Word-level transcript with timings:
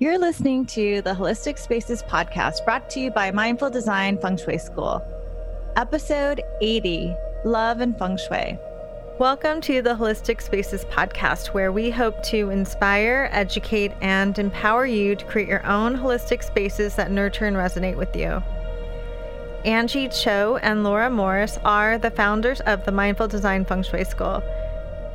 You're 0.00 0.18
listening 0.18 0.64
to 0.66 1.02
the 1.02 1.12
Holistic 1.12 1.58
Spaces 1.58 2.04
podcast 2.04 2.64
brought 2.64 2.88
to 2.90 3.00
you 3.00 3.10
by 3.10 3.32
Mindful 3.32 3.68
Design 3.68 4.16
Feng 4.16 4.36
Shui 4.36 4.56
School. 4.56 5.02
Episode 5.74 6.40
80 6.60 7.16
Love 7.44 7.80
and 7.80 7.98
Feng 7.98 8.16
Shui. 8.16 8.56
Welcome 9.18 9.60
to 9.62 9.82
the 9.82 9.96
Holistic 9.96 10.40
Spaces 10.40 10.84
podcast, 10.84 11.48
where 11.48 11.72
we 11.72 11.90
hope 11.90 12.22
to 12.26 12.48
inspire, 12.50 13.28
educate, 13.32 13.90
and 14.00 14.38
empower 14.38 14.86
you 14.86 15.16
to 15.16 15.24
create 15.24 15.48
your 15.48 15.66
own 15.66 15.96
holistic 15.96 16.44
spaces 16.44 16.94
that 16.94 17.10
nurture 17.10 17.46
and 17.46 17.56
resonate 17.56 17.96
with 17.96 18.14
you. 18.14 18.40
Anjie 19.64 20.16
Cho 20.22 20.58
and 20.62 20.84
Laura 20.84 21.10
Morris 21.10 21.58
are 21.64 21.98
the 21.98 22.12
founders 22.12 22.60
of 22.60 22.84
the 22.84 22.92
Mindful 22.92 23.26
Design 23.26 23.64
Feng 23.64 23.82
Shui 23.82 24.04
School. 24.04 24.44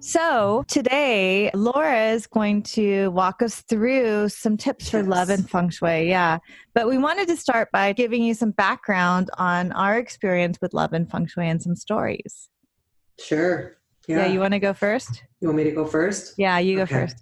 So, 0.00 0.64
today, 0.68 1.50
Laura 1.54 2.10
is 2.10 2.26
going 2.26 2.62
to 2.64 3.08
walk 3.08 3.42
us 3.42 3.62
through 3.62 4.28
some 4.28 4.56
tips 4.56 4.90
for 4.90 5.02
love 5.02 5.30
and 5.30 5.48
feng 5.50 5.70
shui. 5.70 6.08
Yeah. 6.08 6.38
But 6.74 6.86
we 6.86 6.98
wanted 6.98 7.28
to 7.28 7.36
start 7.36 7.70
by 7.72 7.92
giving 7.92 8.22
you 8.22 8.34
some 8.34 8.50
background 8.52 9.30
on 9.38 9.72
our 9.72 9.98
experience 9.98 10.58
with 10.60 10.74
love 10.74 10.92
and 10.92 11.10
feng 11.10 11.26
shui 11.26 11.48
and 11.48 11.60
some 11.60 11.74
stories. 11.74 12.48
Sure. 13.18 13.78
Yeah. 14.06 14.18
yeah 14.18 14.26
you 14.26 14.38
want 14.38 14.52
to 14.52 14.60
go 14.60 14.72
first? 14.74 15.24
You 15.40 15.48
want 15.48 15.56
me 15.56 15.64
to 15.64 15.72
go 15.72 15.84
first? 15.84 16.34
Yeah, 16.36 16.58
you 16.58 16.76
go 16.76 16.82
okay. 16.82 17.00
first. 17.00 17.16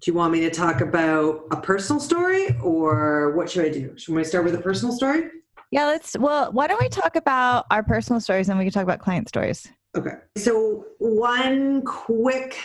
Do 0.00 0.10
you 0.10 0.14
want 0.14 0.32
me 0.32 0.40
to 0.40 0.50
talk 0.50 0.80
about 0.80 1.46
a 1.50 1.60
personal 1.60 2.00
story 2.00 2.56
or 2.62 3.36
what 3.36 3.50
should 3.50 3.64
I 3.64 3.68
do? 3.68 3.96
Should 3.96 4.14
we 4.14 4.24
start 4.24 4.44
with 4.44 4.54
a 4.54 4.60
personal 4.60 4.94
story? 4.94 5.28
Yeah, 5.70 5.86
let's. 5.86 6.16
Well, 6.18 6.52
why 6.52 6.66
don't 6.66 6.80
we 6.80 6.88
talk 6.88 7.16
about 7.16 7.66
our 7.70 7.82
personal 7.82 8.20
stories 8.20 8.48
and 8.48 8.58
we 8.58 8.64
can 8.64 8.72
talk 8.72 8.84
about 8.84 9.00
client 9.00 9.28
stories? 9.28 9.68
Okay. 9.96 10.16
So, 10.36 10.84
one 10.98 11.82
quick 11.82 12.58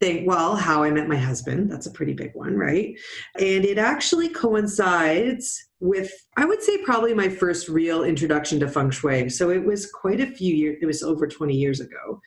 thing 0.00 0.26
well, 0.26 0.56
how 0.56 0.82
I 0.82 0.90
met 0.90 1.08
my 1.08 1.16
husband, 1.16 1.70
that's 1.70 1.86
a 1.86 1.90
pretty 1.90 2.14
big 2.14 2.32
one, 2.34 2.56
right? 2.56 2.98
And 3.38 3.64
it 3.64 3.78
actually 3.78 4.28
coincides 4.28 5.68
with, 5.78 6.10
I 6.36 6.44
would 6.44 6.62
say, 6.62 6.78
probably 6.78 7.14
my 7.14 7.28
first 7.28 7.68
real 7.68 8.02
introduction 8.02 8.58
to 8.60 8.68
feng 8.68 8.90
shui. 8.90 9.28
So, 9.28 9.50
it 9.50 9.64
was 9.64 9.90
quite 9.90 10.20
a 10.20 10.26
few 10.26 10.52
years, 10.52 10.78
it 10.82 10.86
was 10.86 11.02
over 11.04 11.28
20 11.28 11.54
years 11.54 11.78
ago. 11.80 12.20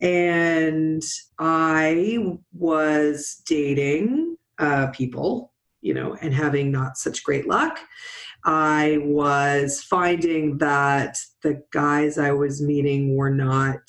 And 0.00 1.02
I 1.38 2.36
was 2.52 3.42
dating 3.46 4.36
uh, 4.58 4.88
people, 4.88 5.52
you 5.80 5.94
know, 5.94 6.16
and 6.20 6.32
having 6.32 6.70
not 6.70 6.96
such 6.96 7.24
great 7.24 7.48
luck. 7.48 7.80
I 8.44 8.98
was 9.02 9.82
finding 9.82 10.58
that 10.58 11.18
the 11.42 11.62
guys 11.72 12.18
I 12.18 12.32
was 12.32 12.62
meeting 12.62 13.16
were 13.16 13.30
not 13.30 13.82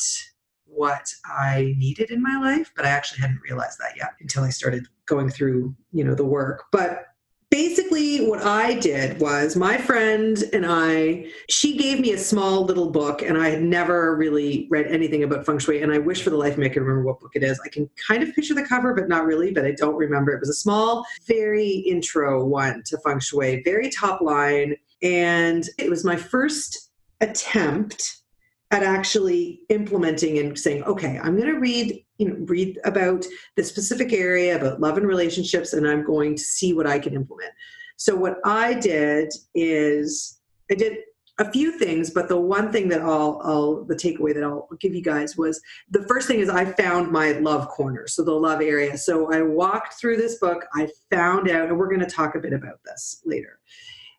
what 0.65 1.07
I 1.25 1.75
needed 1.77 2.11
in 2.11 2.21
my 2.21 2.37
life, 2.39 2.71
but 2.75 2.85
I 2.85 2.89
actually 2.89 3.21
hadn't 3.21 3.41
realized 3.43 3.79
that 3.79 3.95
yet 3.97 4.11
until 4.19 4.43
I 4.43 4.49
started 4.49 4.87
going 5.05 5.29
through, 5.29 5.75
you 5.91 6.03
know, 6.03 6.15
the 6.15 6.25
work. 6.25 6.63
But 6.71 7.05
basically 7.53 8.25
what 8.25 8.41
i 8.41 8.73
did 8.73 9.19
was 9.19 9.55
my 9.55 9.77
friend 9.77 10.43
and 10.53 10.65
i 10.65 11.23
she 11.51 11.77
gave 11.77 11.99
me 11.99 12.13
a 12.13 12.17
small 12.17 12.65
little 12.65 12.89
book 12.89 13.21
and 13.21 13.37
i 13.37 13.47
had 13.47 13.61
never 13.61 14.15
really 14.15 14.67
read 14.71 14.87
anything 14.87 15.21
about 15.21 15.45
feng 15.45 15.59
shui 15.59 15.83
and 15.83 15.93
i 15.93 15.99
wish 15.99 16.23
for 16.23 16.31
the 16.31 16.35
life 16.35 16.53
of 16.53 16.57
me 16.57 16.65
i 16.65 16.69
could 16.69 16.81
remember 16.81 17.03
what 17.03 17.19
book 17.19 17.29
it 17.35 17.43
is. 17.43 17.61
I 17.63 17.69
can 17.69 17.87
kind 18.07 18.23
of 18.23 18.33
picture 18.33 18.55
the 18.55 18.65
cover 18.65 18.95
but 18.95 19.07
not 19.07 19.25
really 19.25 19.51
but 19.53 19.65
i 19.65 19.71
don't 19.71 19.93
remember. 19.93 20.31
It 20.31 20.39
was 20.39 20.49
a 20.49 20.55
small 20.55 21.05
very 21.27 21.69
intro 21.69 22.43
one 22.43 22.81
to 22.87 22.97
feng 23.05 23.19
shui 23.19 23.61
very 23.61 23.91
top 23.91 24.21
line 24.21 24.75
and 25.03 25.63
it 25.77 25.91
was 25.91 26.03
my 26.03 26.15
first 26.15 26.89
attempt 27.21 28.23
at 28.71 28.81
actually 28.81 29.61
implementing 29.69 30.39
and 30.39 30.57
saying 30.57 30.83
okay 30.85 31.19
i'm 31.21 31.37
going 31.37 31.53
to 31.53 31.59
read 31.59 32.02
you 32.17 32.29
know 32.29 32.35
read 32.45 32.79
about 32.85 33.25
the 33.55 33.63
specific 33.63 34.13
area 34.13 34.55
about 34.55 34.79
love 34.79 34.97
and 34.97 35.07
relationships 35.07 35.73
and 35.73 35.87
i'm 35.87 36.03
going 36.03 36.35
to 36.35 36.43
see 36.43 36.73
what 36.73 36.87
i 36.87 36.99
can 36.99 37.13
implement. 37.13 37.51
So 37.97 38.15
what 38.15 38.37
i 38.45 38.73
did 38.73 39.31
is 39.55 40.39
i 40.71 40.75
did 40.75 40.97
a 41.39 41.51
few 41.51 41.79
things 41.79 42.11
but 42.11 42.29
the 42.29 42.39
one 42.39 42.71
thing 42.71 42.87
that 42.89 43.01
i'll, 43.01 43.41
I'll 43.43 43.83
the 43.85 43.95
takeaway 43.95 44.35
that 44.35 44.43
i'll 44.43 44.69
give 44.79 44.93
you 44.93 45.01
guys 45.01 45.35
was 45.35 45.59
the 45.89 46.03
first 46.07 46.27
thing 46.27 46.39
is 46.39 46.49
i 46.49 46.63
found 46.63 47.11
my 47.11 47.31
love 47.33 47.67
corner 47.69 48.07
so 48.07 48.23
the 48.23 48.31
love 48.31 48.61
area. 48.61 48.95
So 48.97 49.33
i 49.33 49.41
walked 49.41 49.93
through 49.99 50.17
this 50.17 50.37
book 50.37 50.65
i 50.75 50.87
found 51.09 51.49
out 51.49 51.69
and 51.69 51.77
we're 51.77 51.89
going 51.89 52.01
to 52.01 52.05
talk 52.05 52.35
a 52.35 52.39
bit 52.39 52.53
about 52.53 52.79
this 52.85 53.21
later. 53.25 53.59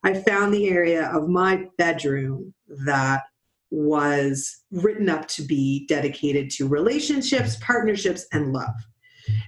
I 0.05 0.13
found 0.13 0.53
the 0.53 0.69
area 0.69 1.11
of 1.13 1.29
my 1.29 1.67
bedroom 1.79 2.53
that 2.85 3.23
was 3.75 4.63
written 4.71 5.09
up 5.09 5.27
to 5.27 5.43
be 5.43 5.85
dedicated 5.89 6.49
to 6.49 6.69
relationships, 6.69 7.57
partnerships, 7.57 8.27
and 8.33 8.53
love. 8.53 8.75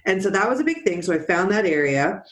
And 0.05 0.21
so 0.21 0.29
that 0.29 0.49
was 0.49 0.59
a 0.59 0.65
big 0.65 0.83
thing. 0.83 1.01
So 1.01 1.13
I 1.13 1.19
found 1.19 1.49
that 1.51 1.65
area. 1.65 2.23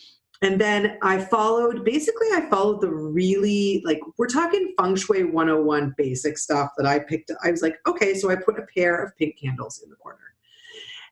And 0.41 0.59
then 0.59 0.97
I 1.01 1.23
followed, 1.23 1.85
basically, 1.85 2.27
I 2.33 2.47
followed 2.49 2.81
the 2.81 2.89
really, 2.89 3.81
like, 3.85 4.01
we're 4.17 4.27
talking 4.27 4.73
feng 4.77 4.97
shui 4.97 5.23
101 5.23 5.93
basic 5.97 6.37
stuff 6.37 6.71
that 6.77 6.85
I 6.85 6.99
picked. 6.99 7.31
I 7.43 7.51
was 7.51 7.61
like, 7.61 7.77
okay, 7.87 8.13
so 8.13 8.29
I 8.29 8.35
put 8.35 8.59
a 8.59 8.65
pair 8.75 9.01
of 9.01 9.15
pink 9.17 9.39
candles 9.41 9.81
in 9.81 9.89
the 9.89 9.95
corner. 9.95 10.19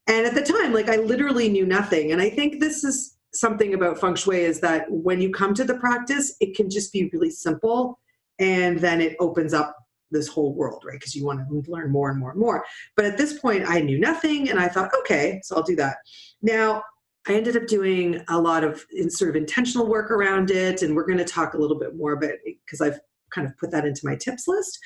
And 0.07 0.25
at 0.25 0.35
the 0.35 0.41
time, 0.41 0.73
like, 0.73 0.89
I 0.89 0.97
literally 0.97 1.47
knew 1.47 1.65
nothing. 1.65 2.11
And 2.11 2.21
I 2.21 2.29
think 2.29 2.59
this 2.59 2.83
is 2.83 3.17
something 3.33 3.73
about 3.73 3.99
feng 3.99 4.15
shui 4.15 4.41
is 4.41 4.59
that 4.59 4.91
when 4.91 5.21
you 5.21 5.31
come 5.31 5.53
to 5.53 5.63
the 5.63 5.75
practice, 5.75 6.35
it 6.41 6.57
can 6.57 6.69
just 6.69 6.91
be 6.91 7.09
really 7.13 7.31
simple. 7.31 7.99
And 8.39 8.79
then 8.79 8.99
it 8.99 9.15
opens 9.21 9.53
up 9.53 9.77
this 10.13 10.27
whole 10.27 10.53
world, 10.53 10.83
right? 10.85 10.99
Because 10.99 11.15
you 11.15 11.25
want 11.25 11.39
to 11.47 11.71
learn 11.71 11.91
more 11.91 12.09
and 12.09 12.19
more 12.19 12.31
and 12.31 12.39
more. 12.39 12.63
But 12.95 13.05
at 13.05 13.17
this 13.17 13.39
point, 13.39 13.65
I 13.67 13.81
knew 13.81 13.99
nothing, 13.99 14.49
and 14.49 14.59
I 14.59 14.67
thought, 14.69 14.91
okay, 15.01 15.41
so 15.43 15.57
I'll 15.57 15.63
do 15.63 15.75
that. 15.75 15.97
Now, 16.41 16.83
I 17.27 17.33
ended 17.33 17.55
up 17.55 17.67
doing 17.67 18.21
a 18.29 18.39
lot 18.39 18.63
of 18.63 18.85
sort 19.07 19.29
of 19.29 19.35
intentional 19.35 19.87
work 19.87 20.11
around 20.11 20.51
it, 20.51 20.81
and 20.81 20.95
we're 20.95 21.05
going 21.05 21.17
to 21.19 21.25
talk 21.25 21.53
a 21.53 21.57
little 21.57 21.79
bit 21.79 21.95
more 21.95 22.13
about 22.13 22.33
because 22.45 22.81
I've 22.81 22.99
kind 23.33 23.47
of 23.47 23.57
put 23.57 23.71
that 23.71 23.85
into 23.85 24.01
my 24.03 24.15
tips 24.15 24.47
list. 24.47 24.77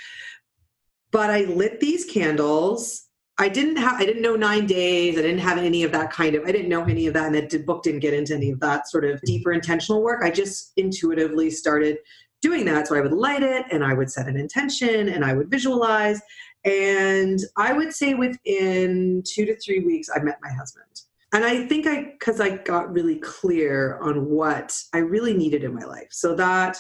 But 1.12 1.30
I 1.30 1.46
lit 1.46 1.80
these 1.80 2.06
candles. 2.06 3.04
I 3.40 3.50
didn't 3.50 3.78
have 3.78 4.00
I 4.02 4.06
didn't 4.06 4.22
know 4.22 4.36
nine 4.36 4.66
days. 4.66 5.18
I 5.18 5.22
didn't 5.22 5.40
have 5.40 5.58
any 5.58 5.84
of 5.84 5.92
that 5.92 6.12
kind 6.12 6.36
of 6.36 6.44
I 6.46 6.52
didn't 6.52 6.70
know 6.70 6.84
any 6.84 7.08
of 7.08 7.14
that, 7.14 7.34
and 7.34 7.50
the 7.50 7.58
book 7.60 7.84
didn't 7.84 8.00
get 8.00 8.14
into 8.14 8.36
any 8.36 8.52
of 8.52 8.60
that 8.62 8.88
sort 8.90 9.06
of 9.06 9.22
deeper 9.22 9.52
intentional 9.52 10.04
work. 10.04 10.24
I 10.24 10.32
just 10.32 10.74
intuitively 10.76 11.50
started 11.50 11.98
doing 12.42 12.66
that. 12.66 12.88
So 12.88 12.96
I 12.96 13.02
would 13.02 13.14
light 13.14 13.44
it 13.44 13.66
and 13.72 13.84
I 13.84 13.94
would 13.94 14.12
set 14.12 14.28
an 14.28 14.38
intention 14.38 15.10
and 15.10 15.26
I 15.26 15.34
would 15.34 15.50
visualize. 15.50 16.22
And 16.66 17.40
I 17.56 17.74
would 17.74 17.94
say 17.94 18.14
within 18.14 19.24
two 19.26 19.46
to 19.46 19.56
three 19.60 19.80
weeks, 19.80 20.10
I 20.14 20.20
met 20.20 20.38
my 20.42 20.52
husband. 20.52 20.86
And 21.34 21.44
I 21.44 21.68
think 21.68 21.88
I, 21.88 22.04
because 22.12 22.40
I 22.40 22.58
got 22.58 22.92
really 22.92 23.18
clear 23.18 23.98
on 24.00 24.30
what 24.30 24.78
I 24.94 25.00
really 25.00 25.34
needed 25.34 25.64
in 25.64 25.74
my 25.74 25.84
life. 25.84 26.08
So 26.12 26.36
that 26.36 26.78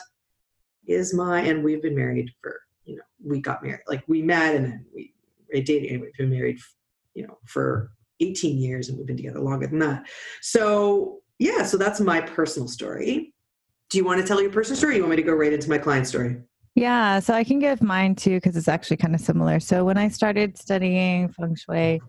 is 0.85 1.13
my, 1.13 1.41
and 1.41 1.63
we've 1.63 1.81
been 1.81 1.95
married 1.95 2.31
for, 2.41 2.61
you 2.85 2.95
know, 2.95 3.03
we 3.23 3.41
got 3.41 3.61
married, 3.61 3.81
like 3.87 4.03
we 4.07 4.21
met 4.21 4.55
and 4.55 4.65
then 4.65 4.85
we 4.93 5.13
dated 5.61 5.91
and 5.91 6.01
we've 6.01 6.13
been 6.13 6.29
married, 6.29 6.59
you 7.13 7.27
know, 7.27 7.37
for 7.45 7.91
18 8.19 8.57
years 8.57 8.89
and 8.89 8.97
we've 8.97 9.07
been 9.07 9.17
together 9.17 9.41
longer 9.41 9.67
than 9.67 9.79
that. 9.79 10.05
So 10.41 11.19
yeah, 11.39 11.63
so 11.63 11.77
that's 11.77 11.99
my 11.99 12.21
personal 12.21 12.67
story 12.67 13.33
do 13.89 13.97
you 13.97 14.05
want 14.05 14.21
to 14.21 14.27
tell 14.27 14.41
your 14.41 14.51
personal 14.51 14.77
story? 14.77 14.93
Or 14.93 14.97
you 14.97 15.01
want 15.03 15.11
me 15.11 15.15
to 15.17 15.23
go 15.23 15.33
right 15.33 15.53
into 15.53 15.69
my 15.69 15.77
client 15.77 16.07
story? 16.07 16.37
Yeah, 16.75 17.19
so 17.19 17.33
I 17.33 17.43
can 17.43 17.59
give 17.59 17.81
mine 17.81 18.15
too 18.15 18.35
because 18.35 18.55
it's 18.55 18.67
actually 18.67 18.97
kind 18.97 19.15
of 19.15 19.21
similar. 19.21 19.59
So 19.59 19.83
when 19.83 19.97
I 19.97 20.09
started 20.09 20.57
studying 20.57 21.29
feng 21.29 21.55
shui, 21.55 22.01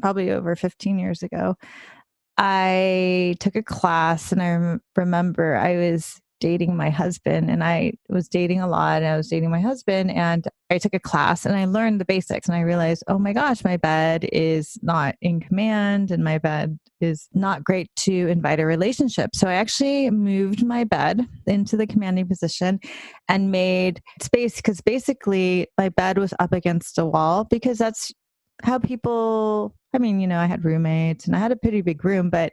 probably 0.00 0.30
over 0.30 0.56
15 0.56 0.98
years 0.98 1.22
ago, 1.22 1.56
I 2.36 3.36
took 3.38 3.54
a 3.54 3.62
class 3.62 4.32
and 4.32 4.42
I 4.42 4.78
remember 4.96 5.56
I 5.56 5.76
was 5.76 6.20
dating 6.40 6.76
my 6.76 6.90
husband 6.90 7.50
and 7.50 7.62
I 7.62 7.92
was 8.08 8.28
dating 8.28 8.60
a 8.60 8.68
lot 8.68 9.02
and 9.02 9.12
I 9.12 9.16
was 9.16 9.28
dating 9.28 9.50
my 9.50 9.60
husband 9.60 10.10
and 10.10 10.46
I 10.70 10.78
took 10.78 10.94
a 10.94 11.00
class 11.00 11.46
and 11.46 11.54
I 11.54 11.66
learned 11.66 12.00
the 12.00 12.04
basics 12.04 12.48
and 12.48 12.56
I 12.56 12.60
realized, 12.60 13.04
oh 13.08 13.18
my 13.18 13.32
gosh, 13.32 13.62
my 13.64 13.76
bed 13.76 14.28
is 14.32 14.78
not 14.82 15.16
in 15.20 15.40
command 15.40 16.10
and 16.10 16.24
my 16.24 16.38
bed 16.38 16.78
is 17.00 17.28
not 17.32 17.64
great 17.64 17.90
to 17.96 18.28
invite 18.28 18.60
a 18.60 18.66
relationship. 18.66 19.30
So 19.34 19.48
I 19.48 19.54
actually 19.54 20.10
moved 20.10 20.64
my 20.64 20.84
bed 20.84 21.26
into 21.46 21.76
the 21.76 21.86
commanding 21.86 22.28
position 22.28 22.80
and 23.28 23.50
made 23.50 24.00
space 24.20 24.56
because 24.56 24.80
basically 24.80 25.68
my 25.78 25.88
bed 25.88 26.18
was 26.18 26.34
up 26.38 26.52
against 26.52 26.98
a 26.98 27.06
wall 27.06 27.44
because 27.44 27.78
that's 27.78 28.12
how 28.62 28.78
people 28.78 29.74
I 29.92 29.98
mean, 29.98 30.20
you 30.20 30.28
know, 30.28 30.38
I 30.38 30.46
had 30.46 30.64
roommates 30.64 31.26
and 31.26 31.34
I 31.34 31.40
had 31.40 31.52
a 31.52 31.56
pretty 31.56 31.80
big 31.82 32.04
room, 32.04 32.30
but 32.30 32.52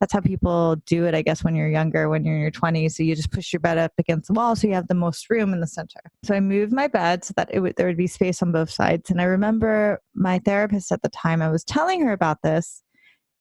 that's 0.00 0.12
how 0.12 0.20
people 0.20 0.76
do 0.86 1.04
it, 1.04 1.14
I 1.14 1.22
guess, 1.22 1.44
when 1.44 1.54
you're 1.54 1.68
younger, 1.68 2.08
when 2.08 2.24
you're 2.24 2.34
in 2.34 2.40
your 2.40 2.50
20s. 2.50 2.92
So 2.92 3.02
you 3.02 3.14
just 3.14 3.30
push 3.30 3.52
your 3.52 3.60
bed 3.60 3.76
up 3.76 3.92
against 3.98 4.28
the 4.28 4.32
wall 4.32 4.56
so 4.56 4.66
you 4.66 4.74
have 4.74 4.88
the 4.88 4.94
most 4.94 5.28
room 5.28 5.52
in 5.52 5.60
the 5.60 5.66
center. 5.66 6.00
So 6.24 6.34
I 6.34 6.40
moved 6.40 6.72
my 6.72 6.88
bed 6.88 7.24
so 7.24 7.34
that 7.36 7.50
it 7.52 7.60
would, 7.60 7.76
there 7.76 7.86
would 7.86 7.98
be 7.98 8.06
space 8.06 8.42
on 8.42 8.50
both 8.50 8.70
sides. 8.70 9.10
And 9.10 9.20
I 9.20 9.24
remember 9.24 10.00
my 10.14 10.38
therapist 10.38 10.90
at 10.90 11.02
the 11.02 11.10
time, 11.10 11.42
I 11.42 11.50
was 11.50 11.64
telling 11.64 12.00
her 12.00 12.12
about 12.12 12.38
this. 12.42 12.82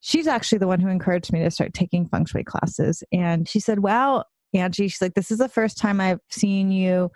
She's 0.02 0.28
actually 0.28 0.60
the 0.60 0.68
one 0.68 0.80
who 0.80 0.90
encouraged 0.90 1.32
me 1.32 1.40
to 1.44 1.52
start 1.52 1.74
taking 1.74 2.08
feng 2.08 2.26
shui 2.26 2.44
classes. 2.44 3.04
And 3.12 3.48
she 3.48 3.60
said, 3.60 3.80
Wow, 3.80 4.26
Anjie, 4.56 4.92
she's 4.92 5.02
like, 5.02 5.14
this 5.14 5.32
is 5.32 5.38
the 5.38 5.50
first 5.50 5.78
time 5.78 6.02
I've 6.02 6.20
seen 6.30 6.72
you 6.72 7.12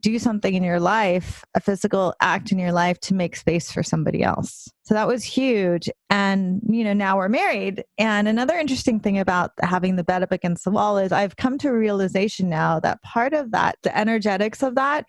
do 0.00 0.18
something 0.18 0.54
in 0.54 0.62
your 0.62 0.78
life, 0.78 1.44
a 1.54 1.60
physical 1.60 2.14
act 2.20 2.52
in 2.52 2.58
your 2.58 2.72
life 2.72 3.00
to 3.00 3.14
make 3.14 3.34
space 3.34 3.72
for 3.72 3.82
somebody 3.82 4.22
else. 4.22 4.68
So 4.84 4.94
that 4.94 5.08
was 5.08 5.24
huge. 5.24 5.90
And, 6.08 6.60
you 6.68 6.84
know, 6.84 6.92
now 6.92 7.16
we're 7.16 7.28
married. 7.28 7.84
And 7.98 8.28
another 8.28 8.56
interesting 8.56 9.00
thing 9.00 9.18
about 9.18 9.50
having 9.60 9.96
the 9.96 10.04
bed 10.04 10.22
up 10.22 10.32
against 10.32 10.64
the 10.64 10.70
wall 10.70 10.98
is 10.98 11.10
I've 11.10 11.36
come 11.36 11.58
to 11.58 11.68
a 11.68 11.76
realization 11.76 12.48
now 12.48 12.78
that 12.80 13.02
part 13.02 13.34
of 13.34 13.50
that, 13.50 13.76
the 13.82 13.96
energetics 13.96 14.62
of 14.62 14.76
that, 14.76 15.04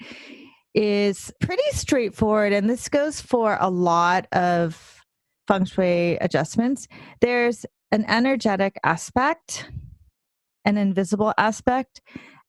is 0.74 1.32
pretty 1.40 1.64
straightforward. 1.72 2.54
And 2.54 2.70
this 2.70 2.90
goes 2.90 3.22
for 3.22 3.58
a 3.60 3.70
lot 3.70 4.28
of 4.32 5.04
feng 5.48 5.66
shui 5.66 6.18
adjustments. 6.18 6.88
There's 7.22 7.66
an 7.92 8.06
energetic 8.08 8.76
aspect, 8.84 9.70
an 10.66 10.78
invisible 10.78 11.34
aspect, 11.38 12.02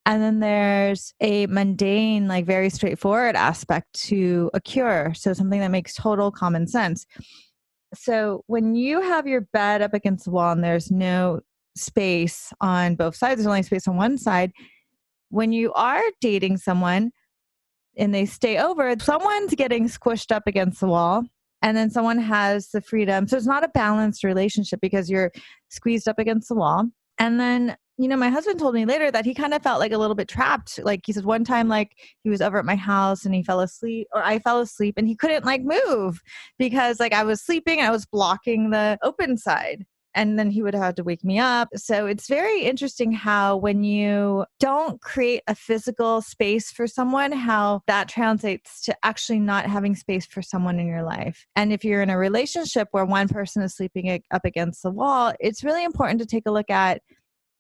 and 0.07 0.23
then 0.23 0.41
there's 0.41 1.13
a 1.21 1.47
mundane, 1.47 2.27
like 2.27 2.47
very 2.47 2.71
straightforward 2.71 3.37
aspect 3.37 3.93
to 4.07 4.51
a 4.55 4.61
cure. 4.61 5.13
So 5.15 5.33
something 5.33 5.61
that 5.61 5.71
makes 5.71 5.95
total 5.95 6.31
common 6.31 6.67
sense. 6.67 7.07
So 7.95 8.45
when 8.47 8.75
you 8.75 9.01
have 9.01 9.27
your 9.27 9.43
bed 9.53 9.83
up 9.83 9.95
against 9.95 10.25
the 10.25 10.31
wall 10.31 10.53
and 10.53 10.65
there's 10.65 10.91
no 10.91 11.41
space 11.77 12.53
on 12.61 12.95
both 12.95 13.17
sides, 13.17 13.39
there's 13.39 13.47
only 13.47 13.63
space 13.63 13.87
on 13.89 13.97
one 13.97 14.17
side. 14.17 14.53
When 15.29 15.53
you 15.53 15.73
are 15.75 16.03
dating 16.21 16.59
someone 16.59 17.11
and 17.97 18.15
they 18.15 18.27
stay 18.27 18.59
over, 18.59 18.95
someone's 19.01 19.55
getting 19.55 19.89
squished 19.89 20.35
up 20.35 20.45
against 20.47 20.81
the 20.81 20.87
wall 20.87 21.25
and 21.63 21.77
then 21.77 21.91
someone 21.91 22.19
has 22.19 22.71
the 22.71 22.81
freedom. 22.81 23.29
So 23.29 23.37
it's 23.37 23.47
not 23.47 23.65
a 23.65 23.69
balanced 23.69 24.25
relationship 24.25 24.81
because 24.81 25.11
you're 25.11 25.31
squeezed 25.69 26.09
up 26.09 26.19
against 26.19 26.49
the 26.49 26.55
wall. 26.55 26.87
And 27.19 27.39
then 27.39 27.77
you 28.03 28.09
know, 28.09 28.17
my 28.17 28.29
husband 28.29 28.59
told 28.59 28.75
me 28.75 28.85
later 28.85 29.11
that 29.11 29.25
he 29.25 29.35
kind 29.35 29.55
of 29.55 29.63
felt 29.63 29.81
like 29.81 29.93
a 29.93 29.99
little 29.99 30.15
bit 30.15 30.29
trapped. 30.29 30.79
Like 30.83 31.03
he 31.05 31.13
said 31.13 31.25
one 31.25 31.45
time, 31.45 31.69
like 31.69 31.93
he 32.23 32.31
was 32.31 32.41
over 32.41 32.59
at 32.59 32.65
my 32.65 32.77
house 32.77 33.25
and 33.25 33.35
he 33.35 33.43
fell 33.43 33.61
asleep, 33.61 34.09
or 34.13 34.23
I 34.25 34.39
fell 34.39 34.61
asleep 34.61 34.95
and 34.97 35.07
he 35.07 35.17
couldn't 35.17 35.45
like 35.45 35.63
move 35.63 36.21
because 36.59 36.99
like 37.01 37.13
I 37.13 37.25
was 37.25 37.43
sleeping, 37.43 37.81
I 37.81 37.91
was 37.91 38.07
blocking 38.07 38.71
the 38.71 38.99
open 39.03 39.37
side. 39.37 39.87
And 40.13 40.37
then 40.37 40.51
he 40.51 40.61
would 40.61 40.75
have 40.75 40.97
to 40.97 41.05
wake 41.05 41.23
me 41.23 41.39
up. 41.39 41.69
So 41.77 42.07
it's 42.07 42.27
very 42.27 42.63
interesting 42.63 43.13
how, 43.13 43.57
when 43.57 43.85
you 43.85 44.45
don't 44.59 45.01
create 45.01 45.43
a 45.47 45.55
physical 45.55 46.21
space 46.21 46.73
for 46.73 46.89
someone, 46.89 47.31
how 47.31 47.83
that 47.87 48.09
translates 48.09 48.81
to 48.87 48.97
actually 49.05 49.39
not 49.39 49.67
having 49.67 49.95
space 49.95 50.27
for 50.27 50.43
someone 50.43 50.81
in 50.81 50.89
your 50.89 51.05
life. 51.05 51.47
And 51.55 51.73
if 51.73 51.85
you're 51.85 52.03
in 52.03 52.11
a 52.11 52.19
relationship 52.19 52.89
where 52.91 53.05
one 53.05 53.29
person 53.29 53.63
is 53.63 53.77
sleeping 53.77 54.21
up 54.33 54.45
against 54.45 54.83
the 54.83 54.91
wall, 54.91 55.33
it's 55.39 55.63
really 55.63 55.85
important 55.85 56.19
to 56.19 56.27
take 56.27 56.47
a 56.47 56.51
look 56.51 56.71
at 56.71 57.03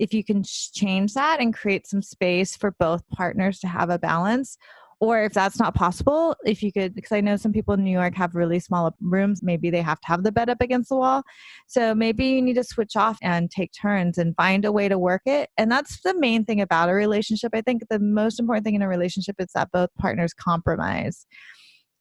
if 0.00 0.12
you 0.14 0.24
can 0.24 0.42
change 0.42 1.14
that 1.14 1.40
and 1.40 1.54
create 1.54 1.86
some 1.86 2.02
space 2.02 2.56
for 2.56 2.72
both 2.80 3.08
partners 3.10 3.60
to 3.60 3.68
have 3.68 3.90
a 3.90 3.98
balance 3.98 4.56
or 4.98 5.22
if 5.22 5.32
that's 5.32 5.58
not 5.58 5.74
possible 5.74 6.36
if 6.44 6.62
you 6.62 6.72
could 6.72 6.94
because 6.94 7.12
i 7.12 7.20
know 7.20 7.36
some 7.36 7.52
people 7.52 7.74
in 7.74 7.84
new 7.84 7.90
york 7.90 8.14
have 8.14 8.34
really 8.34 8.58
small 8.58 8.94
rooms 9.00 9.42
maybe 9.42 9.70
they 9.70 9.80
have 9.82 10.00
to 10.00 10.06
have 10.06 10.22
the 10.22 10.32
bed 10.32 10.50
up 10.50 10.60
against 10.60 10.88
the 10.88 10.96
wall. 10.96 11.22
So 11.66 11.94
maybe 11.94 12.26
you 12.26 12.42
need 12.42 12.54
to 12.54 12.64
switch 12.64 12.96
off 12.96 13.18
and 13.22 13.50
take 13.50 13.72
turns 13.72 14.18
and 14.18 14.34
find 14.36 14.64
a 14.64 14.72
way 14.72 14.88
to 14.88 14.98
work 14.98 15.22
it. 15.26 15.50
And 15.56 15.70
that's 15.70 16.00
the 16.02 16.14
main 16.14 16.44
thing 16.44 16.60
about 16.60 16.88
a 16.88 16.94
relationship. 16.94 17.52
I 17.54 17.62
think 17.62 17.82
the 17.88 17.98
most 17.98 18.40
important 18.40 18.64
thing 18.64 18.74
in 18.74 18.82
a 18.82 18.88
relationship 18.88 19.36
is 19.38 19.50
that 19.54 19.70
both 19.72 19.90
partners 19.98 20.32
compromise 20.34 21.26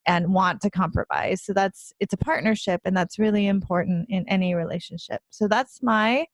and 0.05 0.33
want 0.33 0.61
to 0.61 0.69
compromise. 0.69 1.43
So 1.43 1.53
that's 1.53 1.93
it's 1.99 2.13
a 2.13 2.17
partnership 2.17 2.81
and 2.83 2.97
that's 2.97 3.19
really 3.19 3.47
important 3.47 4.07
in 4.09 4.27
any 4.27 4.55
relationship. 4.55 5.21
So 5.29 5.47
that's 5.47 5.83
my 5.83 6.25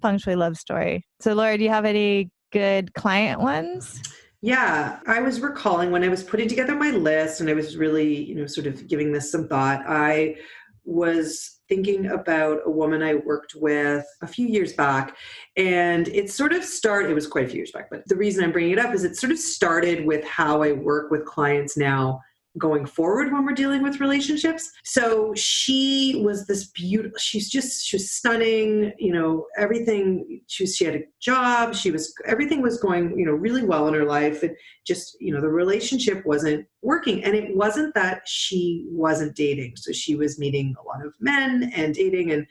feng 0.00 0.18
shui 0.18 0.36
love 0.36 0.56
story. 0.56 1.04
So, 1.20 1.34
Laura, 1.34 1.56
do 1.56 1.64
you 1.64 1.70
have 1.70 1.84
any 1.84 2.30
good 2.52 2.94
client 2.94 3.40
ones? 3.40 4.00
Yeah, 4.40 5.00
I 5.06 5.20
was 5.20 5.40
recalling 5.40 5.90
when 5.90 6.04
I 6.04 6.08
was 6.08 6.22
putting 6.22 6.48
together 6.48 6.74
my 6.74 6.90
list 6.90 7.40
and 7.40 7.50
I 7.50 7.54
was 7.54 7.76
really, 7.76 8.24
you 8.24 8.34
know, 8.36 8.46
sort 8.46 8.66
of 8.66 8.86
giving 8.86 9.12
this 9.12 9.32
some 9.32 9.48
thought. 9.48 9.82
I 9.86 10.36
was 10.84 11.58
thinking 11.68 12.06
about 12.06 12.60
a 12.64 12.70
woman 12.70 13.02
I 13.02 13.14
worked 13.14 13.54
with 13.54 14.06
a 14.22 14.26
few 14.26 14.46
years 14.46 14.72
back. 14.72 15.16
And 15.56 16.08
it 16.08 16.30
sort 16.30 16.52
of 16.52 16.64
started, 16.64 17.10
it 17.10 17.14
was 17.14 17.26
quite 17.26 17.44
a 17.44 17.48
few 17.48 17.58
years 17.58 17.72
back, 17.72 17.90
but 17.90 18.02
the 18.06 18.16
reason 18.16 18.42
I'm 18.42 18.52
bringing 18.52 18.72
it 18.72 18.78
up 18.78 18.94
is 18.94 19.04
it 19.04 19.16
sort 19.16 19.32
of 19.32 19.38
started 19.38 20.06
with 20.06 20.24
how 20.24 20.62
I 20.62 20.72
work 20.72 21.10
with 21.10 21.26
clients 21.26 21.76
now 21.76 22.20
going 22.58 22.86
forward 22.86 23.32
when 23.32 23.44
we're 23.44 23.52
dealing 23.52 23.82
with 23.82 24.00
relationships. 24.00 24.70
So 24.84 25.32
she 25.34 26.20
was 26.24 26.46
this 26.46 26.68
beautiful, 26.68 27.18
she's 27.18 27.48
just, 27.48 27.86
she 27.86 27.96
was 27.96 28.10
stunning, 28.10 28.92
you 28.98 29.12
know, 29.12 29.46
everything, 29.56 30.40
she 30.46 30.64
was, 30.64 30.76
she 30.76 30.84
had 30.84 30.96
a 30.96 31.04
job, 31.20 31.74
she 31.74 31.90
was, 31.90 32.12
everything 32.26 32.62
was 32.62 32.80
going, 32.80 33.18
you 33.18 33.24
know, 33.24 33.32
really 33.32 33.64
well 33.64 33.88
in 33.88 33.94
her 33.94 34.04
life. 34.04 34.42
And 34.42 34.56
just, 34.86 35.16
you 35.20 35.32
know, 35.32 35.40
the 35.40 35.48
relationship 35.48 36.24
wasn't 36.26 36.66
working. 36.82 37.24
And 37.24 37.34
it 37.34 37.56
wasn't 37.56 37.94
that 37.94 38.22
she 38.26 38.86
wasn't 38.90 39.36
dating. 39.36 39.76
So 39.76 39.92
she 39.92 40.14
was 40.14 40.38
meeting 40.38 40.74
a 40.80 40.86
lot 40.86 41.04
of 41.04 41.14
men 41.20 41.72
and 41.74 41.94
dating 41.94 42.32
and, 42.32 42.46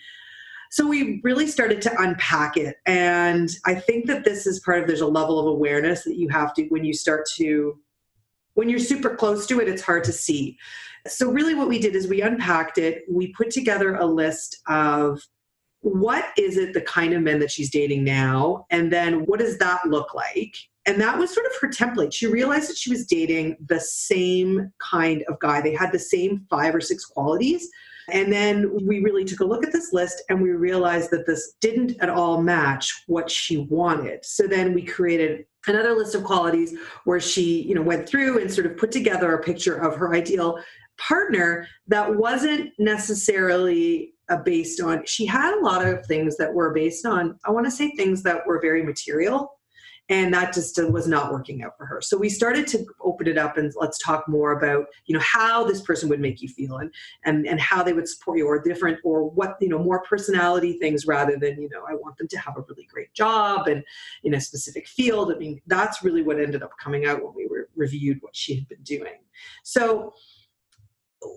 so 0.70 0.86
we 0.86 1.22
really 1.24 1.48
started 1.48 1.82
to 1.82 2.02
unpack 2.02 2.58
it 2.58 2.76
and 2.86 3.52
i 3.66 3.74
think 3.74 4.06
that 4.06 4.24
this 4.24 4.46
is 4.46 4.60
part 4.60 4.82
of 4.82 4.88
there's 4.88 5.02
a 5.02 5.08
level 5.08 5.40
of 5.40 5.48
awareness 5.48 6.04
that 6.04 6.18
you 6.18 6.28
have 6.30 6.54
to 6.54 6.64
when 6.68 6.84
you 6.84 6.94
start 6.94 7.26
to 7.36 7.80
when 8.58 8.70
you're 8.70 8.80
super 8.80 9.16
close 9.16 9.46
to 9.46 9.60
it, 9.60 9.70
it's 9.70 9.84
hard 9.84 10.04
to 10.04 10.12
see. 10.12 10.58
So, 11.06 11.30
really, 11.30 11.54
what 11.54 11.68
we 11.68 11.78
did 11.78 11.96
is 11.96 12.08
we 12.08 12.24
unpacked 12.24 12.80
it. 12.80 13.04
We 13.08 13.32
put 13.34 13.52
together 13.52 13.96
a 13.96 14.06
list 14.06 14.58
of 14.68 15.22
what 15.82 16.26
is 16.40 16.58
it 16.58 16.74
the 16.74 16.82
kind 16.82 17.14
of 17.14 17.22
men 17.22 17.40
that 17.40 17.52
she's 17.52 17.70
dating 17.70 18.04
now, 18.04 18.66
and 18.72 18.92
then 18.92 19.26
what 19.28 19.40
does 19.40 19.60
that 19.60 19.86
look 19.86 20.16
like? 20.16 20.56
And 20.88 21.00
that 21.00 21.20
was 21.20 21.32
sort 21.32 21.46
of 21.46 21.52
her 21.62 21.70
template. 21.70 22.12
She 22.12 22.26
realized 22.26 22.70
that 22.70 22.78
she 22.78 22.90
was 22.90 23.06
dating 23.06 23.58
the 23.68 23.80
same 23.80 24.72
kind 24.80 25.24
of 25.30 25.38
guy. 25.40 25.62
They 25.62 25.76
had 25.76 25.92
the 25.92 26.00
same 26.00 26.48
five 26.50 26.74
or 26.74 26.82
six 26.82 27.06
qualities. 27.06 27.70
And 28.10 28.32
then 28.32 28.72
we 28.88 29.02
really 29.02 29.26
took 29.26 29.42
a 29.42 29.46
look 29.46 29.66
at 29.66 29.74
this 29.74 29.92
list 29.92 30.24
and 30.30 30.42
we 30.42 30.52
realized 30.52 31.12
that 31.12 31.28
this 31.28 31.56
didn't 31.60 31.98
at 32.00 32.10
all 32.10 32.42
match 32.42 33.04
what 33.08 33.30
she 33.30 33.58
wanted. 33.58 34.26
So 34.26 34.48
then 34.48 34.74
we 34.74 34.82
created 34.82 35.46
another 35.68 35.94
list 35.94 36.16
of 36.16 36.24
qualities 36.24 36.78
where 37.06 37.20
she 37.20 37.62
you 37.64 37.76
know 37.76 37.82
went 37.82 38.08
through 38.08 38.40
and 38.40 38.52
sort 38.52 38.68
of 38.68 38.78
put 38.78 38.92
together 38.92 39.34
a 39.34 39.44
picture 39.44 39.76
of 39.76 39.96
her 39.96 40.14
ideal 40.14 40.60
partner 40.98 41.68
that 41.88 42.16
wasn't 42.16 42.72
necessarily 42.80 44.14
based 44.44 44.82
on 44.82 45.04
she 45.06 45.26
had 45.26 45.54
a 45.54 45.64
lot 45.64 45.86
of 45.86 46.06
things 46.06 46.36
that 46.38 46.54
were 46.54 46.74
based 46.74 47.06
on 47.06 47.38
i 47.46 47.52
want 47.52 47.66
to 47.66 47.72
say 47.72 47.92
things 47.92 48.24
that 48.24 48.46
were 48.46 48.60
very 48.60 48.84
material 48.84 49.57
and 50.10 50.34
that 50.34 50.54
just 50.54 50.82
was 50.92 51.08
not 51.08 51.32
working 51.32 51.64
out 51.64 51.78
for 51.78 51.86
her. 51.86 52.02
So 52.02 52.18
we 52.18 52.30
started 52.30 52.66
to 52.68 52.86
open 53.02 53.28
it 53.28 53.38
up 53.38 53.58
and 53.58 53.74
let's 53.76 53.98
talk 54.00 54.28
more 54.28 54.58
about 54.58 54.86
you 55.06 55.14
know 55.14 55.24
how 55.24 55.64
this 55.64 55.82
person 55.82 56.08
would 56.10 56.20
make 56.20 56.42
you 56.42 56.48
feel 56.48 56.78
and 56.78 56.94
and, 57.26 57.46
and 57.46 57.60
how 57.60 57.84
they 57.84 57.94
would 57.94 58.08
support 58.08 58.38
you 58.38 58.48
or 58.48 58.62
different 58.62 59.00
or 59.04 59.30
what 59.30 59.58
you 59.60 59.70
know 59.70 59.80
more 59.80 60.04
personality 60.04 60.78
things 60.80 61.06
rather 61.06 61.38
than 61.38 61.62
you 61.62 61.70
know 61.70 61.84
i 61.90 61.94
want 61.94 62.18
them 62.18 62.28
to 62.28 62.38
have 62.38 62.58
a 62.58 62.62
really 62.70 62.88
great 62.92 63.14
job 63.14 63.68
and 63.68 63.84
in 64.24 64.36
a 64.36 64.42
specific 64.42 64.88
field. 64.88 65.32
I 65.34 65.38
mean 65.38 65.62
that's 65.68 66.04
really 66.04 66.22
what 66.22 66.40
ended 66.40 66.64
up 66.64 66.72
coming 66.82 67.06
out 67.06 67.24
when 67.24 67.34
we 67.36 67.48
were 67.48 67.70
reviewed 67.76 68.22
what 68.22 68.36
she 68.36 68.56
had 68.56 68.68
been 68.68 68.84
doing. 68.84 69.20
So 69.64 70.14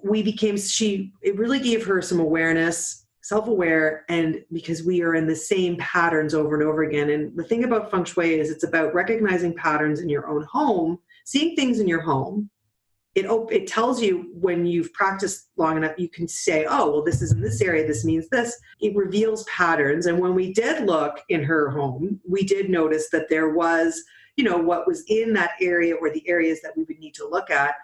we 0.05 0.23
became 0.23 0.57
she 0.57 1.13
it 1.23 1.37
really 1.37 1.59
gave 1.59 1.85
her 1.87 2.03
some 2.03 2.21
awareness 2.21 3.07
self-aware 3.23 4.05
and 4.09 4.43
because 4.53 4.83
we 4.83 5.03
are 5.03 5.15
in 5.15 5.27
the 5.27 5.37
same 5.37 5.77
patterns 5.77 6.35
over 6.35 6.55
and 6.55 6.67
over 6.67 6.83
again. 6.85 7.11
And 7.11 7.37
the 7.37 7.45
thing 7.45 7.65
about 7.65 7.91
feng 7.91 8.05
shui 8.05 8.39
is 8.39 8.51
it's 8.51 8.65
about 8.65 8.95
recognizing 8.95 9.55
patterns 9.55 10.01
in 10.01 10.09
your 10.09 10.29
own 10.29 10.45
home 10.45 10.99
seeing 11.25 11.55
things 11.55 11.79
in 11.79 11.87
your 11.87 12.01
home. 12.01 12.51
It 13.15 13.27
op- 13.27 13.53
it 13.53 13.67
tells 13.67 14.01
you 14.01 14.31
when 14.33 14.67
you've 14.67 14.93
practiced 14.93 15.49
long 15.57 15.77
enough 15.77 15.99
you 15.99 16.09
can 16.09 16.29
say 16.29 16.65
oh 16.69 16.91
well 16.91 17.05
this 17.05 17.23
is 17.23 17.33
in 17.33 17.41
this 17.41 17.61
area 17.61 17.87
this 17.87 18.05
means 18.05 18.29
this. 18.29 18.57
It 18.81 18.97
reveals 18.97 19.45
patterns 19.45 20.07
and 20.07 20.19
when 20.19 20.35
we 20.35 20.53
did 20.53 20.87
look 20.87 21.21
in 21.29 21.43
her 21.45 21.71
home 21.71 22.21
we 22.29 22.45
did 22.45 22.71
notice 22.71 23.11
that 23.11 23.29
there 23.29 23.51
was 23.51 24.03
you 24.37 24.45
know 24.45 24.57
what 24.57 24.87
was 24.87 25.05
in 25.09 25.33
that 25.35 25.53
area 25.61 25.95
or 25.95 26.11
the 26.11 26.27
areas 26.29 26.61
that 26.63 26.77
we 26.77 26.85
would 26.85 26.99
need 26.99 27.15
to 27.15 27.29
look 27.29 27.51
at 27.51 27.75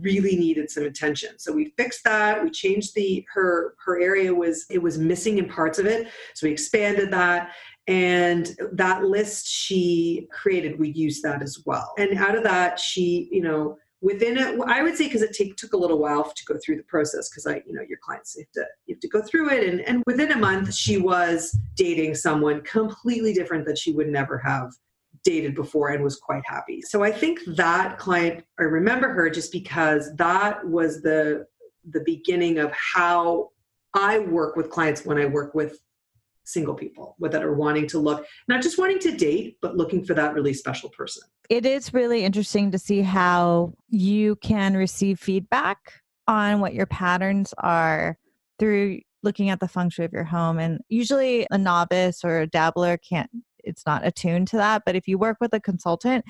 really 0.00 0.36
needed 0.36 0.70
some 0.70 0.84
attention. 0.84 1.38
So 1.38 1.52
we 1.52 1.72
fixed 1.76 2.04
that. 2.04 2.42
We 2.42 2.50
changed 2.50 2.94
the 2.94 3.24
her 3.34 3.74
her 3.84 4.00
area 4.00 4.34
was 4.34 4.64
it 4.70 4.82
was 4.82 4.98
missing 4.98 5.38
in 5.38 5.48
parts 5.48 5.78
of 5.78 5.86
it. 5.86 6.08
So 6.34 6.46
we 6.46 6.52
expanded 6.52 7.10
that 7.12 7.52
and 7.88 8.56
that 8.72 9.02
list 9.02 9.46
she 9.46 10.28
created 10.30 10.78
we 10.78 10.90
used 10.90 11.22
that 11.24 11.42
as 11.42 11.62
well. 11.66 11.92
And 11.98 12.18
out 12.18 12.36
of 12.36 12.44
that 12.44 12.78
she, 12.78 13.28
you 13.30 13.42
know, 13.42 13.78
within 14.02 14.36
it 14.36 14.60
i 14.66 14.82
would 14.82 14.96
say 14.96 15.04
because 15.04 15.22
it 15.22 15.32
take, 15.32 15.56
took 15.56 15.72
a 15.72 15.76
little 15.76 15.98
while 15.98 16.24
to 16.24 16.44
go 16.44 16.58
through 16.62 16.76
the 16.76 16.82
process 16.82 17.30
because 17.30 17.46
i 17.46 17.62
you 17.64 17.72
know 17.72 17.82
your 17.88 17.98
clients 18.02 18.36
have 18.36 18.50
to 18.52 18.66
you 18.86 18.94
have 18.94 19.00
to 19.00 19.08
go 19.08 19.22
through 19.22 19.48
it 19.48 19.66
and, 19.66 19.80
and 19.82 20.02
within 20.06 20.32
a 20.32 20.36
month 20.36 20.74
she 20.74 20.98
was 20.98 21.56
dating 21.76 22.14
someone 22.14 22.60
completely 22.62 23.32
different 23.32 23.64
that 23.64 23.78
she 23.78 23.92
would 23.92 24.08
never 24.08 24.36
have 24.38 24.72
dated 25.24 25.54
before 25.54 25.90
and 25.90 26.02
was 26.02 26.16
quite 26.16 26.42
happy. 26.46 26.82
So 26.82 27.02
i 27.02 27.10
think 27.10 27.40
that 27.46 27.98
client 27.98 28.44
i 28.58 28.64
remember 28.64 29.08
her 29.08 29.30
just 29.30 29.52
because 29.52 30.14
that 30.16 30.66
was 30.66 31.02
the 31.02 31.46
the 31.88 32.02
beginning 32.04 32.58
of 32.58 32.72
how 32.72 33.50
i 33.94 34.18
work 34.18 34.56
with 34.56 34.70
clients 34.70 35.04
when 35.04 35.18
i 35.18 35.26
work 35.26 35.54
with 35.54 35.78
single 36.44 36.74
people 36.74 37.16
that 37.20 37.42
are 37.42 37.54
wanting 37.54 37.86
to 37.86 37.98
look 37.98 38.26
not 38.48 38.62
just 38.62 38.78
wanting 38.78 38.98
to 38.98 39.16
date 39.16 39.56
but 39.62 39.76
looking 39.76 40.04
for 40.04 40.14
that 40.14 40.34
really 40.34 40.54
special 40.54 40.90
person. 40.90 41.22
It 41.48 41.66
is 41.66 41.94
really 41.94 42.24
interesting 42.24 42.70
to 42.72 42.78
see 42.78 43.02
how 43.02 43.74
you 43.88 44.36
can 44.36 44.74
receive 44.74 45.20
feedback 45.20 45.78
on 46.26 46.60
what 46.60 46.74
your 46.74 46.86
patterns 46.86 47.52
are 47.58 48.18
through 48.58 49.00
looking 49.22 49.50
at 49.50 49.60
the 49.60 49.68
feng 49.68 49.90
shui 49.90 50.04
of 50.04 50.12
your 50.12 50.24
home. 50.24 50.58
And 50.58 50.80
usually 50.88 51.46
a 51.50 51.58
novice 51.58 52.24
or 52.24 52.40
a 52.40 52.46
dabbler 52.46 52.96
can't 52.96 53.30
it's 53.64 53.84
not 53.86 54.06
attuned 54.06 54.48
to 54.48 54.56
that 54.56 54.82
but 54.84 54.96
if 54.96 55.08
you 55.08 55.18
work 55.18 55.36
with 55.40 55.52
a 55.54 55.60
consultant 55.60 56.24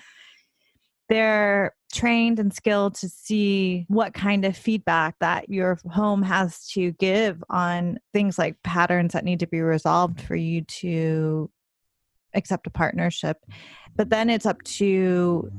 they're 1.09 1.75
trained 1.93 2.39
and 2.39 2.55
skilled 2.55 2.95
to 2.95 3.09
see 3.09 3.85
what 3.89 4.15
kind 4.15 4.47
of 4.47 4.57
feedback 4.57 5.15
that 5.21 5.49
your 5.51 5.79
home 5.91 6.23
has 6.23 6.67
to 6.69 6.93
give 6.93 7.45
on 7.51 7.99
things 8.15 8.39
like 8.39 8.57
patterns 8.63 9.13
that 9.13 9.25
need 9.25 9.41
to 9.41 9.47
be 9.47 9.61
resolved 9.61 10.21
for 10.23 10.35
you 10.35 10.63
to 10.63 11.51
accept 12.35 12.67
a 12.67 12.71
partnership. 12.71 13.37
But 13.95 14.09
then 14.09 14.31
it's 14.31 14.47
up 14.47 14.63
to 14.63 15.53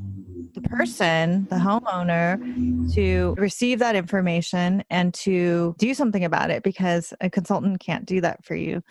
the 0.55 0.61
person, 0.61 1.45
the 1.51 1.57
homeowner, 1.57 2.95
to 2.95 3.35
receive 3.37 3.77
that 3.79 3.95
information 3.95 4.83
and 4.89 5.13
to 5.15 5.75
do 5.77 5.93
something 5.93 6.25
about 6.25 6.49
it 6.49 6.63
because 6.63 7.13
a 7.21 7.29
consultant 7.29 7.79
can't 7.79 8.05
do 8.05 8.21
that 8.21 8.43
for 8.43 8.55
you. 8.55 8.81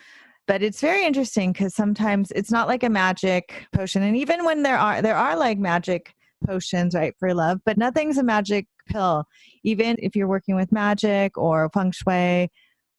But 0.47 0.61
it's 0.61 0.81
very 0.81 1.05
interesting 1.05 1.53
because 1.53 1.73
sometimes 1.73 2.31
it's 2.31 2.51
not 2.51 2.67
like 2.67 2.83
a 2.83 2.89
magic 2.89 3.65
potion. 3.73 4.03
And 4.03 4.17
even 4.17 4.43
when 4.43 4.63
there 4.63 4.77
are 4.77 5.01
there 5.01 5.15
are 5.15 5.37
like 5.37 5.57
magic 5.57 6.13
potions, 6.45 6.93
right, 6.93 7.13
for 7.17 7.33
love, 7.33 7.59
but 7.65 7.77
nothing's 7.77 8.17
a 8.17 8.23
magic 8.23 8.67
pill. 8.87 9.25
Even 9.63 9.95
if 9.99 10.15
you're 10.15 10.27
working 10.27 10.55
with 10.55 10.71
magic 10.71 11.37
or 11.37 11.69
feng 11.73 11.91
shui 11.91 12.49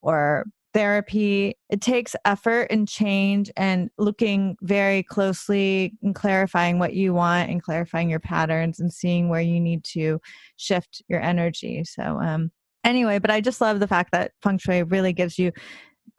or 0.01 0.45
therapy, 0.73 1.55
it 1.71 1.81
takes 1.81 2.17
effort 2.25 2.67
and 2.71 2.89
change 2.89 3.51
and 3.57 3.91
looking 3.97 4.57
very 4.63 5.03
closely 5.05 5.95
and 6.03 6.15
clarifying 6.15 6.79
what 6.79 6.95
you 6.95 7.15
want 7.15 7.51
and 7.51 7.63
clarifying 7.63 8.11
your 8.11 8.21
patterns 8.21 8.81
and 8.81 8.93
seeing 8.93 9.29
where 9.29 9.41
you 9.41 9.61
need 9.61 9.85
to 9.85 10.21
shift 10.57 11.03
your 11.09 11.21
energy. 11.21 11.85
So, 11.85 12.19
um, 12.21 12.51
anyway, 12.83 13.21
but 13.21 13.31
I 13.31 13.41
just 13.41 13.61
love 13.61 13.79
the 13.81 13.87
fact 13.87 14.11
that 14.13 14.33
feng 14.43 14.59
shui 14.59 14.83
really 14.83 15.13
gives 15.13 15.39
you 15.39 15.53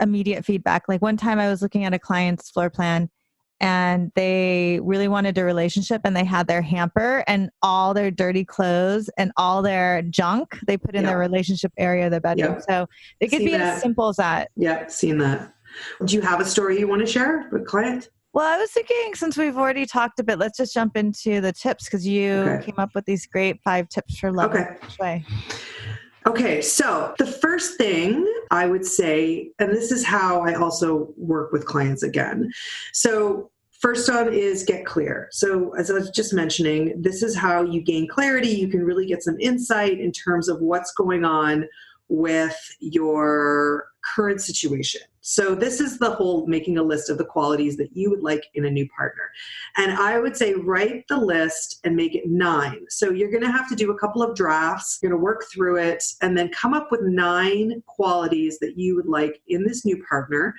immediate 0.02 0.46
feedback. 0.46 0.84
Like 0.88 1.02
one 1.02 1.18
time 1.18 1.40
I 1.40 1.50
was 1.50 1.62
looking 1.62 1.86
at 1.86 1.94
a 1.94 2.00
client's 2.00 2.50
floor 2.50 2.70
plan 2.70 3.10
and 3.62 4.12
they 4.16 4.80
really 4.84 5.08
wanted 5.08 5.38
a 5.38 5.44
relationship 5.44 6.02
and 6.04 6.16
they 6.16 6.24
had 6.24 6.48
their 6.48 6.62
hamper 6.62 7.24
and 7.28 7.50
all 7.62 7.94
their 7.94 8.12
dirty 8.12 8.44
clothes 8.44 9.10
and 9.18 9.32
all 9.38 9.62
their 9.62 10.02
junk 10.04 10.60
they 10.68 10.78
put 10.78 10.96
in 10.96 11.04
yeah. 11.04 11.10
their 11.10 11.18
relationship 11.18 11.72
area 11.78 12.06
of 12.06 12.12
the 12.12 12.20
bedroom 12.20 12.56
yeah. 12.56 12.62
so 12.68 12.88
it 13.20 13.30
could 13.30 13.40
seen 13.40 13.48
be 13.48 13.52
that. 13.52 13.75
as 13.75 13.82
simple 13.82 14.10
as 14.10 14.18
that 14.18 14.50
yeah 14.56 14.86
seen 14.88 15.18
that 15.18 15.54
do 16.06 16.16
you 16.16 16.22
have 16.22 16.40
a 16.42 16.46
story 16.46 16.80
you 16.80 16.88
want 16.88 17.00
to 17.00 17.08
share 17.08 17.48
with 17.52 17.66
client 17.66 18.10
well 18.34 18.46
i 18.46 18.58
was 18.58 18.72
thinking 18.72 19.14
since 19.14 19.38
we've 19.38 19.58
already 19.58 19.86
talked 19.86 20.20
a 20.20 20.24
bit 20.24 20.38
let's 20.38 20.58
just 20.58 20.74
jump 20.74 20.98
into 20.98 21.40
the 21.40 21.54
tips 21.54 21.86
because 21.86 22.06
you 22.06 22.32
okay. 22.32 22.66
came 22.66 22.75
up 22.78 22.90
with 22.94 23.06
these 23.06 23.25
great 23.25 23.62
five 23.64 23.88
tips 23.88 24.18
for 24.20 24.34
love 24.34 24.54
okay 24.54 25.24
Okay, 26.27 26.60
so 26.60 27.13
the 27.20 27.27
first 27.27 27.77
thing 27.77 28.25
I 28.50 28.65
would 28.65 28.86
say, 28.86 29.51
and 29.60 29.72
this 29.72 29.91
is 29.91 30.03
how 30.03 30.41
I 30.41 30.55
also 30.55 31.13
work 31.17 31.51
with 31.51 31.65
clients 31.65 32.01
again. 32.01 32.51
So, 32.94 33.51
first 33.79 34.12
one 34.12 34.34
is 34.34 34.63
get 34.63 34.86
clear. 34.88 35.27
So, 35.32 35.75
as 35.75 35.91
I 35.91 35.94
was 35.94 36.10
just 36.10 36.34
mentioning, 36.34 37.00
this 37.00 37.22
is 37.22 37.36
how 37.36 37.62
you 37.62 37.79
gain 37.79 38.08
clarity. 38.08 38.50
You 38.50 38.70
can 38.70 38.84
really 38.84 39.05
get 39.05 39.22
some 39.22 39.39
insight 39.39 40.00
in 40.00 40.12
terms 40.12 40.50
of 40.50 40.62
what's 40.62 40.94
going 40.94 41.25
on 41.25 41.67
with 42.08 42.58
your 42.79 43.88
current 44.16 44.42
situation. 44.42 45.02
So, 45.22 45.56
this 45.56 45.80
is 45.80 45.98
the 45.98 46.12
whole 46.12 46.46
making 46.46 46.78
a 46.78 46.84
list 46.84 47.10
of 47.10 47.18
the 47.18 47.26
qualities 47.26 47.78
that 47.78 47.96
you 47.96 48.10
would 48.12 48.22
like 48.22 48.44
in 48.54 48.66
a 48.66 48.70
new 48.70 48.88
partner. 48.90 49.24
And 49.78 49.94
I 49.94 50.20
would 50.20 50.38
say 50.38 50.54
write 50.54 51.08
the 51.08 51.18
list 51.18 51.80
and 51.84 51.96
make 51.96 52.14
it 52.14 52.28
nine. 52.28 52.86
So, 52.90 53.10
you're 53.10 53.32
going 53.32 53.44
to 53.44 53.52
have 53.52 53.68
to 53.70 53.76
do 53.76 53.92
a 53.92 53.98
couple 53.98 54.22
of 54.22 54.36
drafts, 54.36 55.00
you're 55.02 55.10
going 55.10 55.20
to 55.20 55.24
work 55.24 55.46
through 55.52 55.78
it, 55.78 56.04
and 56.22 56.38
then 56.38 56.50
come 56.50 56.74
up 56.74 56.92
with 56.92 57.02
nine 57.02 57.82
qualities 57.88 58.60
that 58.60 58.78
you 58.78 58.96
would 58.96 59.08
like 59.08 59.42
in 59.48 59.64
this 59.64 59.86
new 59.86 60.04
partner. 60.08 60.54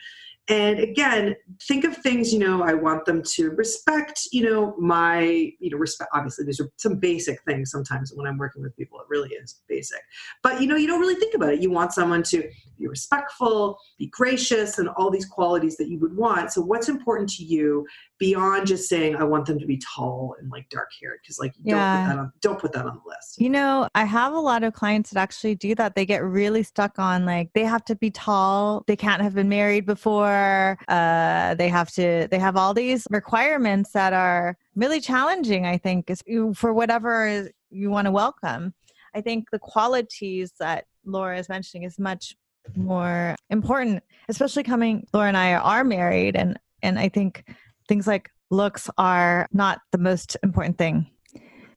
And 0.49 0.79
again, 0.79 1.35
think 1.67 1.85
of 1.85 1.97
things, 1.97 2.33
you 2.33 2.39
know, 2.39 2.63
I 2.63 2.73
want 2.75 3.05
them 3.05 3.23
to 3.35 3.51
respect, 3.51 4.29
you 4.31 4.49
know, 4.49 4.77
my, 4.79 5.23
you 5.59 5.71
know, 5.71 5.77
respect. 5.77 6.11
Obviously, 6.15 6.45
these 6.45 6.61
are 6.61 6.71
some 6.77 6.97
basic 6.97 7.43
things 7.43 7.73
sometimes 7.73 8.13
when 8.15 8.29
I'm 8.29 8.39
working 8.39 8.63
with 8.63 8.77
people, 8.77 9.01
it 9.01 9.07
really 9.09 9.31
is 9.31 9.61
basic. 9.69 10.01
But, 10.45 10.61
you 10.61 10.69
know, 10.69 10.77
you 10.77 10.87
don't 10.87 11.01
really 11.01 11.17
think 11.17 11.35
about 11.35 11.55
it. 11.55 11.61
You 11.61 11.73
want 11.73 11.93
someone 11.93 12.23
to 12.25 12.49
be 12.79 12.87
respectful, 12.87 13.77
be 13.99 14.07
gracious, 14.07 14.79
and 14.79 14.89
all 14.91 15.11
these 15.11 15.27
qualities 15.27 15.77
that 15.79 15.89
you 15.89 15.99
would 15.99 16.17
want. 16.17 16.53
So, 16.53 16.61
what's 16.61 16.89
important 16.89 17.29
to 17.31 17.45
you 17.45 17.85
beyond 18.19 18.67
just 18.67 18.89
saying 18.89 19.17
I 19.17 19.25
want 19.25 19.47
them 19.47 19.59
to 19.59 19.67
be 19.67 19.79
tall 19.79 20.37
and 20.39 20.51
like 20.51 20.69
dark 20.71 20.91
haired 21.01 21.19
because 21.23 21.39
like 21.39 21.55
yeah. 21.63 21.75
don't 21.83 22.07
put 22.07 22.09
that 22.09 22.19
on 22.19 22.33
don't 22.41 22.59
put 22.59 22.73
that 22.73 22.87
on 22.87 23.01
the 23.03 23.09
list. 23.09 23.41
You 23.41 23.51
know, 23.51 23.89
I 23.95 24.05
have 24.05 24.33
a 24.33 24.41
lot 24.41 24.65
of 24.65 24.73
clients 24.73 25.11
that 25.11 25.21
actually 25.21 25.55
do 25.55 25.75
that. 25.75 25.95
They 25.95 26.07
get 26.07 26.23
really 26.23 26.63
stuck 26.63 26.99
on 26.99 27.27
like 27.27 27.53
they 27.53 27.65
have 27.65 27.85
to 27.87 27.95
be 27.97 28.11
tall, 28.11 28.85
they 28.87 28.97
can't 28.97 29.23
have 29.23 29.35
been 29.35 29.49
married 29.49 29.87
before, 29.87 30.79
uh, 30.89 31.55
they 31.55 31.69
have 31.69 31.93
to 31.93 32.29
they 32.31 32.39
have 32.39 32.57
all 32.57 32.73
these 32.73 33.07
requirements 33.11 33.93
that 33.93 34.13
are 34.13 34.57
really 34.75 35.01
challenging, 35.01 35.67
I 35.67 35.79
think, 35.79 36.11
is 36.11 36.23
for 36.55 36.73
whatever 36.73 37.51
you 37.71 37.91
want 37.91 38.07
to 38.07 38.13
welcome. 38.13 38.75
I 39.15 39.21
think 39.21 39.51
the 39.51 39.59
qualities 39.59 40.53
that 40.59 40.87
Laura 41.05 41.39
is 41.39 41.49
mentioning 41.49 41.85
is 41.85 41.99
much 41.99 42.37
more 42.75 43.37
important, 43.51 44.03
especially 44.29 44.63
coming 44.63 45.07
Laura 45.13 45.29
and 45.29 45.37
I 45.37 45.55
are 45.55 45.85
married 45.85 46.37
and 46.37 46.59
and 46.83 46.99
I 46.99 47.09
think 47.09 47.45
things 47.89 48.07
like 48.07 48.31
looks 48.51 48.89
are 48.99 49.49
not 49.53 49.81
the 49.93 49.99
most 49.99 50.37
important 50.43 50.79
thing. 50.79 51.11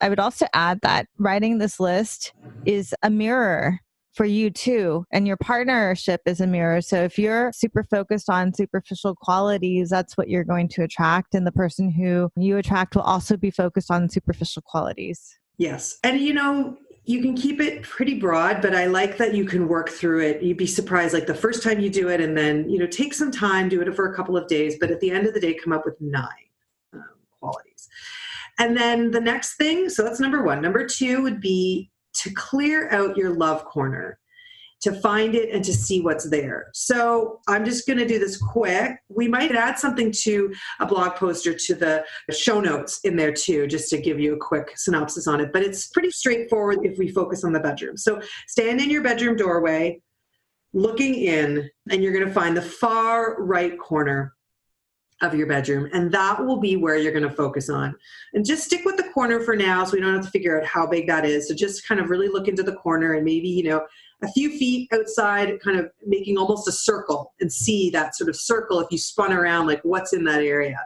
I 0.01 0.09
would 0.09 0.19
also 0.19 0.47
add 0.53 0.79
that 0.81 1.07
writing 1.17 1.57
this 1.57 1.79
list 1.79 2.33
is 2.65 2.93
a 3.03 3.09
mirror 3.09 3.79
for 4.13 4.25
you 4.25 4.49
too. 4.49 5.05
And 5.11 5.27
your 5.27 5.37
partnership 5.37 6.21
is 6.25 6.41
a 6.41 6.47
mirror. 6.47 6.81
So 6.81 7.03
if 7.03 7.17
you're 7.17 7.51
super 7.53 7.83
focused 7.83 8.29
on 8.29 8.53
superficial 8.53 9.15
qualities, 9.15 9.89
that's 9.89 10.17
what 10.17 10.29
you're 10.29 10.43
going 10.43 10.67
to 10.69 10.83
attract. 10.83 11.35
And 11.35 11.45
the 11.45 11.51
person 11.51 11.91
who 11.91 12.29
you 12.35 12.57
attract 12.57 12.95
will 12.95 13.03
also 13.03 13.37
be 13.37 13.51
focused 13.51 13.91
on 13.91 14.09
superficial 14.09 14.61
qualities. 14.65 15.37
Yes. 15.57 15.97
And 16.03 16.19
you 16.19 16.33
know, 16.33 16.77
you 17.09 17.23
can 17.23 17.33
keep 17.33 17.59
it 17.59 17.81
pretty 17.81 18.19
broad, 18.19 18.61
but 18.61 18.75
I 18.75 18.85
like 18.85 19.17
that 19.17 19.33
you 19.33 19.43
can 19.43 19.67
work 19.67 19.89
through 19.89 20.21
it. 20.21 20.43
You'd 20.43 20.57
be 20.57 20.67
surprised, 20.67 21.11
like 21.11 21.25
the 21.25 21.33
first 21.33 21.63
time 21.63 21.79
you 21.79 21.89
do 21.89 22.09
it, 22.09 22.21
and 22.21 22.37
then 22.37 22.69
you 22.69 22.77
know 22.77 22.85
take 22.85 23.15
some 23.15 23.31
time, 23.31 23.67
do 23.67 23.81
it 23.81 23.95
for 23.95 24.11
a 24.11 24.15
couple 24.15 24.37
of 24.37 24.47
days, 24.47 24.77
but 24.79 24.91
at 24.91 24.99
the 24.99 25.09
end 25.09 25.25
of 25.25 25.33
the 25.33 25.39
day, 25.39 25.55
come 25.55 25.73
up 25.73 25.85
with 25.85 25.99
nine 25.99 26.27
um, 26.93 27.03
qualities. 27.39 27.89
And 28.59 28.77
then 28.77 29.09
the 29.09 29.19
next 29.19 29.55
thing, 29.55 29.89
so 29.89 30.03
that's 30.03 30.19
number 30.19 30.43
one. 30.43 30.61
Number 30.61 30.85
two 30.85 31.23
would 31.23 31.41
be 31.41 31.89
to 32.13 32.31
clear 32.35 32.91
out 32.91 33.17
your 33.17 33.31
love 33.31 33.65
corner 33.65 34.18
to 34.81 34.93
find 35.01 35.35
it 35.35 35.53
and 35.53 35.63
to 35.65 35.73
see 35.73 36.01
what's 36.01 36.29
there. 36.29 36.69
So 36.73 37.41
I'm 37.47 37.65
just 37.65 37.85
going 37.85 37.99
to 37.99 38.07
do 38.07 38.17
this 38.17 38.37
quick. 38.37 38.97
We 39.09 39.27
might 39.27 39.53
add 39.53 39.77
something 39.77 40.11
to 40.23 40.53
a 40.79 40.85
blog 40.85 41.15
post 41.15 41.45
or 41.45 41.53
to 41.53 41.75
the 41.75 42.05
show 42.31 42.61
notes 42.61 42.99
in 43.03 43.15
there 43.15 43.33
too, 43.33 43.67
just 43.67 43.89
to 43.89 44.01
give 44.01 44.19
you 44.19 44.35
a 44.35 44.37
quick 44.37 44.77
synopsis 44.77 45.27
on 45.27 45.41
it. 45.41 45.51
But 45.51 45.63
it's 45.63 45.87
pretty 45.87 46.11
straightforward 46.11 46.79
if 46.83 46.97
we 46.97 47.09
focus 47.09 47.43
on 47.43 47.51
the 47.51 47.59
bedroom. 47.59 47.97
So 47.97 48.21
stand 48.47 48.79
in 48.79 48.89
your 48.89 49.03
bedroom 49.03 49.35
doorway, 49.35 50.01
looking 50.73 51.15
in, 51.15 51.69
and 51.89 52.01
you're 52.01 52.13
going 52.13 52.27
to 52.27 52.33
find 52.33 52.55
the 52.55 52.61
far 52.61 53.41
right 53.43 53.77
corner 53.77 54.33
of 55.21 55.35
your 55.35 55.47
bedroom 55.47 55.89
and 55.91 56.11
that 56.11 56.39
will 56.45 56.59
be 56.59 56.77
where 56.77 56.95
you're 56.95 57.11
going 57.11 57.27
to 57.27 57.35
focus 57.35 57.69
on 57.69 57.93
and 58.33 58.45
just 58.45 58.63
stick 58.63 58.85
with 58.85 58.95
the 58.95 59.11
corner 59.11 59.41
for 59.41 59.53
now 59.53 59.83
so 59.83 59.93
we 59.93 59.99
don't 59.99 60.15
have 60.15 60.23
to 60.23 60.31
figure 60.31 60.59
out 60.59 60.65
how 60.65 60.87
big 60.87 61.07
that 61.07 61.25
is 61.25 61.47
so 61.47 61.53
just 61.53 61.85
kind 61.85 61.99
of 61.99 62.09
really 62.09 62.29
look 62.29 62.47
into 62.47 62.63
the 62.63 62.75
corner 62.75 63.15
and 63.15 63.25
maybe 63.25 63.49
you 63.49 63.63
know 63.63 63.85
a 64.21 64.31
few 64.31 64.57
feet 64.57 64.89
outside, 64.93 65.59
kind 65.61 65.79
of 65.79 65.89
making 66.05 66.37
almost 66.37 66.67
a 66.67 66.71
circle 66.71 67.33
and 67.39 67.51
see 67.51 67.89
that 67.91 68.15
sort 68.15 68.29
of 68.29 68.35
circle 68.35 68.79
if 68.79 68.87
you 68.91 68.97
spun 68.97 69.31
around, 69.31 69.67
like 69.67 69.81
what's 69.83 70.13
in 70.13 70.23
that 70.25 70.41
area. 70.41 70.79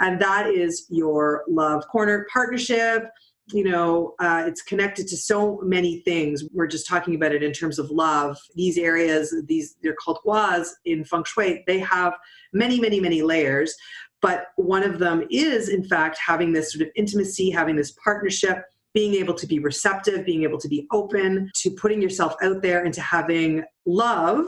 And 0.00 0.20
that 0.20 0.48
is 0.48 0.86
your 0.88 1.44
love 1.48 1.86
corner 1.88 2.26
partnership. 2.32 3.10
You 3.52 3.64
know, 3.64 4.14
uh, 4.20 4.44
it's 4.46 4.62
connected 4.62 5.08
to 5.08 5.16
so 5.16 5.58
many 5.62 6.00
things. 6.00 6.44
We're 6.52 6.68
just 6.68 6.86
talking 6.86 7.16
about 7.16 7.32
it 7.32 7.42
in 7.42 7.52
terms 7.52 7.80
of 7.80 7.90
love. 7.90 8.38
These 8.54 8.78
areas, 8.78 9.34
these 9.46 9.76
they're 9.82 9.96
called 9.96 10.18
guas 10.24 10.68
in 10.84 11.04
feng 11.04 11.24
shui. 11.24 11.64
They 11.66 11.80
have 11.80 12.14
many, 12.52 12.78
many, 12.78 13.00
many 13.00 13.22
layers. 13.22 13.74
But 14.22 14.46
one 14.56 14.82
of 14.82 14.98
them 14.98 15.26
is, 15.30 15.68
in 15.68 15.82
fact, 15.82 16.18
having 16.24 16.52
this 16.52 16.72
sort 16.72 16.82
of 16.82 16.88
intimacy, 16.94 17.50
having 17.50 17.74
this 17.74 17.92
partnership, 18.04 18.62
being 18.94 19.14
able 19.14 19.34
to 19.34 19.46
be 19.46 19.58
receptive, 19.58 20.24
being 20.24 20.42
able 20.42 20.58
to 20.58 20.68
be 20.68 20.86
open 20.92 21.50
to 21.56 21.70
putting 21.70 22.02
yourself 22.02 22.34
out 22.42 22.62
there 22.62 22.84
and 22.84 22.92
to 22.94 23.00
having 23.00 23.62
love, 23.86 24.46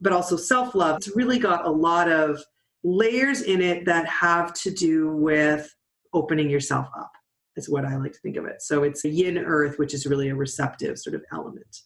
but 0.00 0.12
also 0.12 0.36
self 0.36 0.74
love. 0.74 0.96
It's 0.96 1.16
really 1.16 1.38
got 1.38 1.66
a 1.66 1.70
lot 1.70 2.10
of 2.10 2.42
layers 2.84 3.42
in 3.42 3.60
it 3.60 3.84
that 3.86 4.06
have 4.06 4.52
to 4.54 4.70
do 4.70 5.14
with 5.16 5.72
opening 6.12 6.50
yourself 6.50 6.88
up 6.98 7.12
is 7.56 7.68
what 7.68 7.84
I 7.84 7.96
like 7.96 8.12
to 8.12 8.18
think 8.20 8.36
of 8.36 8.46
it. 8.46 8.62
So 8.62 8.82
it's 8.82 9.04
yin 9.04 9.38
earth, 9.38 9.78
which 9.78 9.94
is 9.94 10.06
really 10.06 10.30
a 10.30 10.34
receptive 10.34 10.98
sort 10.98 11.14
of 11.14 11.22
element. 11.32 11.82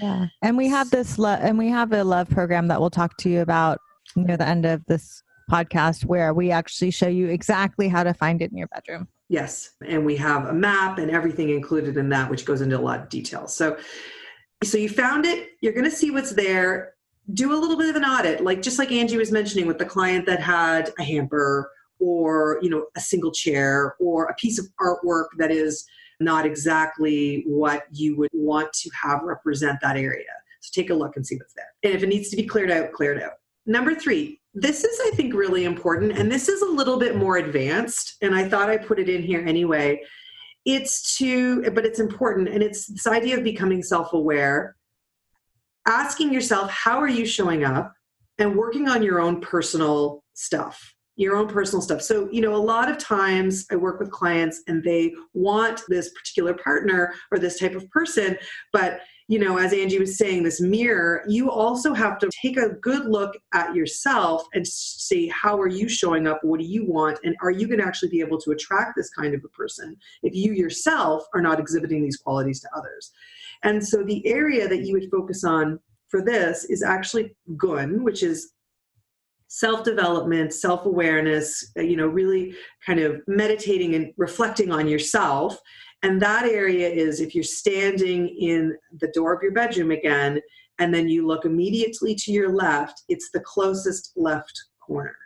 Yeah. 0.00 0.26
And 0.42 0.56
we 0.56 0.68
have 0.68 0.90
this 0.90 1.18
love 1.18 1.40
and 1.42 1.58
we 1.58 1.68
have 1.68 1.92
a 1.92 2.04
love 2.04 2.30
program 2.30 2.68
that 2.68 2.80
we'll 2.80 2.90
talk 2.90 3.16
to 3.18 3.28
you 3.28 3.40
about 3.40 3.78
near 4.16 4.36
the 4.36 4.46
end 4.46 4.64
of 4.64 4.84
this 4.86 5.22
podcast 5.50 6.04
where 6.04 6.32
we 6.34 6.50
actually 6.50 6.90
show 6.90 7.08
you 7.08 7.28
exactly 7.28 7.88
how 7.88 8.04
to 8.04 8.14
find 8.14 8.42
it 8.42 8.50
in 8.50 8.58
your 8.58 8.68
bedroom. 8.68 9.08
Yes. 9.28 9.72
And 9.86 10.06
we 10.06 10.16
have 10.16 10.46
a 10.46 10.52
map 10.52 10.98
and 10.98 11.10
everything 11.10 11.50
included 11.50 11.96
in 11.96 12.08
that, 12.10 12.30
which 12.30 12.44
goes 12.44 12.60
into 12.60 12.78
a 12.78 12.80
lot 12.80 13.00
of 13.00 13.08
details. 13.08 13.54
So 13.54 13.76
so 14.64 14.76
you 14.76 14.88
found 14.88 15.24
it, 15.24 15.50
you're 15.60 15.72
gonna 15.72 15.90
see 15.90 16.10
what's 16.10 16.32
there. 16.32 16.94
Do 17.34 17.52
a 17.52 17.58
little 17.58 17.76
bit 17.76 17.90
of 17.90 17.96
an 17.96 18.04
audit, 18.04 18.42
like 18.42 18.62
just 18.62 18.78
like 18.78 18.88
Anjie 18.88 19.18
was 19.18 19.30
mentioning 19.30 19.66
with 19.66 19.78
the 19.78 19.84
client 19.84 20.24
that 20.26 20.40
had 20.40 20.92
a 20.98 21.02
hamper 21.02 21.70
or 22.00 22.58
you 22.62 22.70
know 22.70 22.86
a 22.96 23.00
single 23.00 23.32
chair 23.32 23.96
or 24.00 24.26
a 24.26 24.34
piece 24.34 24.58
of 24.58 24.66
artwork 24.80 25.26
that 25.38 25.50
is 25.50 25.86
not 26.20 26.46
exactly 26.46 27.44
what 27.46 27.84
you 27.92 28.16
would 28.16 28.30
want 28.32 28.72
to 28.72 28.90
have 29.02 29.22
represent 29.22 29.78
that 29.82 29.96
area 29.96 30.24
so 30.60 30.70
take 30.80 30.90
a 30.90 30.94
look 30.94 31.16
and 31.16 31.26
see 31.26 31.36
what's 31.36 31.54
there 31.54 31.66
and 31.82 31.94
if 31.94 32.02
it 32.02 32.08
needs 32.08 32.28
to 32.28 32.36
be 32.36 32.44
cleared 32.44 32.70
out 32.70 32.92
clear 32.92 33.12
it 33.12 33.22
out 33.22 33.34
number 33.66 33.94
three 33.94 34.40
this 34.60 34.84
is 34.84 35.00
i 35.06 35.10
think 35.16 35.34
really 35.34 35.64
important 35.64 36.12
and 36.12 36.30
this 36.30 36.48
is 36.48 36.62
a 36.62 36.66
little 36.66 36.98
bit 36.98 37.16
more 37.16 37.36
advanced 37.36 38.16
and 38.22 38.34
i 38.34 38.48
thought 38.48 38.68
i 38.68 38.76
put 38.76 38.98
it 38.98 39.08
in 39.08 39.22
here 39.22 39.44
anyway 39.46 40.00
it's 40.64 41.16
to 41.16 41.62
but 41.70 41.84
it's 41.84 42.00
important 42.00 42.48
and 42.48 42.62
it's 42.62 42.86
this 42.86 43.06
idea 43.06 43.36
of 43.36 43.44
becoming 43.44 43.82
self-aware 43.82 44.74
asking 45.86 46.32
yourself 46.32 46.70
how 46.70 46.98
are 46.98 47.08
you 47.08 47.24
showing 47.24 47.64
up 47.64 47.92
and 48.38 48.54
working 48.54 48.88
on 48.88 49.02
your 49.02 49.20
own 49.20 49.40
personal 49.40 50.22
stuff 50.34 50.94
your 51.18 51.34
own 51.34 51.48
personal 51.48 51.82
stuff. 51.82 52.00
So, 52.00 52.28
you 52.30 52.40
know, 52.40 52.54
a 52.54 52.56
lot 52.56 52.88
of 52.88 52.96
times 52.96 53.66
I 53.72 53.76
work 53.76 53.98
with 53.98 54.10
clients 54.10 54.62
and 54.68 54.84
they 54.84 55.12
want 55.34 55.82
this 55.88 56.10
particular 56.10 56.54
partner 56.54 57.12
or 57.32 57.40
this 57.40 57.58
type 57.58 57.74
of 57.74 57.90
person, 57.90 58.38
but 58.72 59.00
you 59.28 59.38
know, 59.38 59.58
as 59.58 59.72
Anjie 59.72 60.00
was 60.00 60.16
saying, 60.16 60.42
this 60.42 60.58
mirror, 60.58 61.22
you 61.28 61.50
also 61.50 61.92
have 61.92 62.18
to 62.18 62.30
take 62.42 62.56
a 62.56 62.70
good 62.80 63.04
look 63.04 63.36
at 63.52 63.74
yourself 63.74 64.46
and 64.54 64.66
see 64.66 65.28
how 65.28 65.60
are 65.60 65.68
you 65.68 65.86
showing 65.86 66.26
up? 66.26 66.40
What 66.42 66.60
do 66.60 66.66
you 66.66 66.86
want? 66.86 67.18
And 67.24 67.36
are 67.42 67.50
you 67.50 67.68
going 67.68 67.78
to 67.78 67.86
actually 67.86 68.08
be 68.08 68.20
able 68.20 68.40
to 68.40 68.52
attract 68.52 68.96
this 68.96 69.10
kind 69.10 69.34
of 69.34 69.44
a 69.44 69.48
person 69.48 69.96
if 70.22 70.34
you 70.34 70.54
yourself 70.54 71.24
are 71.34 71.42
not 71.42 71.60
exhibiting 71.60 72.02
these 72.02 72.16
qualities 72.16 72.60
to 72.60 72.68
others? 72.74 73.12
And 73.64 73.86
so 73.86 74.02
the 74.02 74.26
area 74.26 74.66
that 74.66 74.86
you 74.86 74.94
would 74.94 75.10
focus 75.10 75.44
on 75.44 75.78
for 76.08 76.24
this 76.24 76.64
is 76.64 76.82
actually 76.82 77.36
Gen, 77.62 78.02
which 78.02 78.22
is 78.22 78.52
self-development 79.50 80.52
self-awareness 80.52 81.72
uh, 81.78 81.80
you 81.80 81.96
know 81.96 82.06
really 82.06 82.54
kind 82.84 83.00
of 83.00 83.18
meditating 83.26 83.94
and 83.94 84.12
reflecting 84.18 84.70
on 84.70 84.86
yourself 84.86 85.58
and 86.02 86.22
that 86.22 86.44
area 86.44 86.88
is 86.88 87.20
if 87.20 87.34
you're 87.34 87.44
standing 87.44 88.28
in 88.28 88.76
the 89.00 89.08
door 89.08 89.34
of 89.34 89.42
your 89.42 89.52
bedroom 89.52 89.90
again 89.90 90.40
and 90.78 90.94
then 90.94 91.08
you 91.08 91.26
look 91.26 91.44
immediately 91.44 92.14
to 92.14 92.32
your 92.32 92.54
left 92.54 93.02
it's 93.08 93.30
the 93.30 93.40
closest 93.40 94.12
left 94.16 94.52
corner 94.80 95.16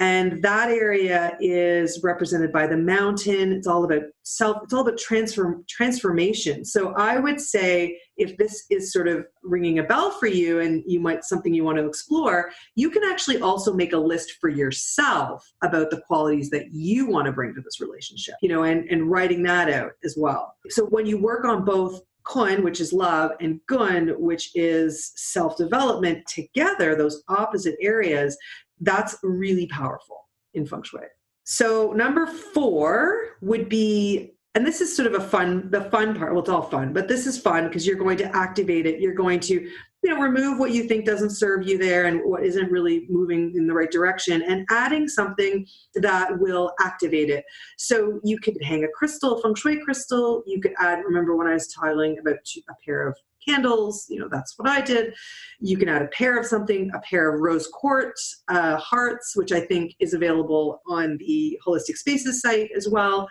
and 0.00 0.42
that 0.42 0.70
area 0.70 1.36
is 1.40 2.00
represented 2.02 2.52
by 2.52 2.66
the 2.66 2.76
mountain. 2.76 3.52
It's 3.52 3.66
all 3.66 3.84
about 3.84 4.02
self 4.22 4.58
it's 4.64 4.72
all 4.72 4.80
about 4.80 4.98
transform 4.98 5.64
transformation. 5.68 6.64
So 6.64 6.92
i 6.94 7.18
would 7.18 7.40
say 7.40 7.98
if 8.16 8.36
this 8.36 8.64
is 8.70 8.92
sort 8.92 9.08
of 9.08 9.26
ringing 9.42 9.78
a 9.78 9.82
bell 9.82 10.10
for 10.12 10.26
you 10.26 10.60
and 10.60 10.82
you 10.86 11.00
might 11.00 11.24
something 11.24 11.52
you 11.52 11.64
want 11.64 11.78
to 11.78 11.86
explore 11.86 12.50
you 12.76 12.88
can 12.88 13.02
actually 13.04 13.40
also 13.40 13.74
make 13.74 13.92
a 13.92 13.98
list 13.98 14.36
for 14.40 14.48
yourself 14.48 15.44
about 15.62 15.90
the 15.90 16.00
qualities 16.06 16.48
that 16.50 16.72
you 16.72 17.06
want 17.06 17.26
to 17.26 17.32
bring 17.32 17.54
to 17.54 17.60
this 17.60 17.80
relationship 17.80 18.34
you 18.40 18.48
know 18.48 18.62
and 18.62 18.88
and 18.88 19.10
writing 19.10 19.42
that 19.42 19.70
out 19.70 19.92
as 20.04 20.16
well. 20.16 20.54
So 20.68 20.86
when 20.86 21.06
you 21.06 21.20
work 21.20 21.44
on 21.44 21.64
both 21.64 22.02
kun, 22.24 22.62
which 22.64 22.80
is 22.80 22.92
love, 22.92 23.32
and 23.40 23.60
Gen, 23.70 24.14
which 24.18 24.50
is 24.54 25.12
self 25.16 25.56
development, 25.56 26.26
together, 26.26 26.96
those 26.96 27.22
opposite 27.28 27.76
areas, 27.80 28.36
that's 28.80 29.16
really 29.22 29.66
powerful 29.66 30.28
in 30.54 30.66
feng 30.66 30.82
shui. 30.82 31.00
So 31.44 31.92
number 31.92 32.26
four 32.26 33.36
would 33.42 33.68
be, 33.68 34.34
and 34.54 34.66
this 34.66 34.80
is 34.80 34.96
sort 34.96 35.12
of 35.12 35.20
a 35.20 35.26
fun, 35.26 35.70
the 35.70 35.82
fun 35.90 36.14
part. 36.14 36.32
Well, 36.32 36.42
it's 36.42 36.48
all 36.48 36.62
fun, 36.62 36.92
but 36.92 37.08
this 37.08 37.26
is 37.26 37.38
fun 37.38 37.68
because 37.68 37.86
you're 37.86 37.96
going 37.96 38.16
to 38.18 38.36
activate 38.36 38.86
it. 38.86 39.00
You're 39.00 39.14
going 39.14 39.40
to, 39.40 39.54
you 39.54 40.10
know, 40.10 40.20
remove 40.20 40.58
what 40.58 40.72
you 40.72 40.84
think 40.84 41.04
doesn't 41.04 41.30
serve 41.30 41.66
you 41.66 41.76
there 41.76 42.04
and 42.04 42.20
what 42.24 42.44
isn't 42.44 42.70
really 42.70 43.06
moving 43.08 43.52
in 43.56 43.66
the 43.66 43.74
right 43.74 43.90
direction, 43.90 44.42
and 44.42 44.66
adding 44.70 45.08
something 45.08 45.66
that 45.96 46.38
will 46.38 46.72
activate 46.80 47.30
it. 47.30 47.44
So 47.78 48.20
you 48.22 48.38
could 48.38 48.56
hang 48.62 48.84
a 48.84 48.88
crystal, 48.88 49.40
feng 49.40 49.54
shui 49.54 49.82
crystal. 49.82 50.42
You 50.46 50.60
could 50.60 50.74
add. 50.78 51.00
Remember 51.04 51.36
when 51.36 51.46
I 51.46 51.54
was 51.54 51.68
telling 51.68 52.18
about 52.18 52.36
a 52.36 52.74
pair 52.84 53.08
of 53.08 53.16
candles. 53.46 54.06
You 54.08 54.20
know, 54.20 54.28
that's 54.30 54.54
what 54.56 54.68
I 54.68 54.80
did. 54.80 55.14
You 55.60 55.76
can 55.76 55.88
add 55.88 56.02
a 56.02 56.08
pair 56.08 56.38
of 56.38 56.46
something, 56.46 56.90
a 56.94 57.00
pair 57.00 57.34
of 57.34 57.40
rose 57.40 57.66
quartz 57.66 58.42
uh, 58.48 58.76
hearts, 58.76 59.36
which 59.36 59.52
I 59.52 59.60
think 59.60 59.94
is 60.00 60.14
available 60.14 60.82
on 60.86 61.18
the 61.18 61.58
Holistic 61.66 61.96
Spaces 61.96 62.40
site 62.40 62.70
as 62.76 62.88
well. 62.88 63.28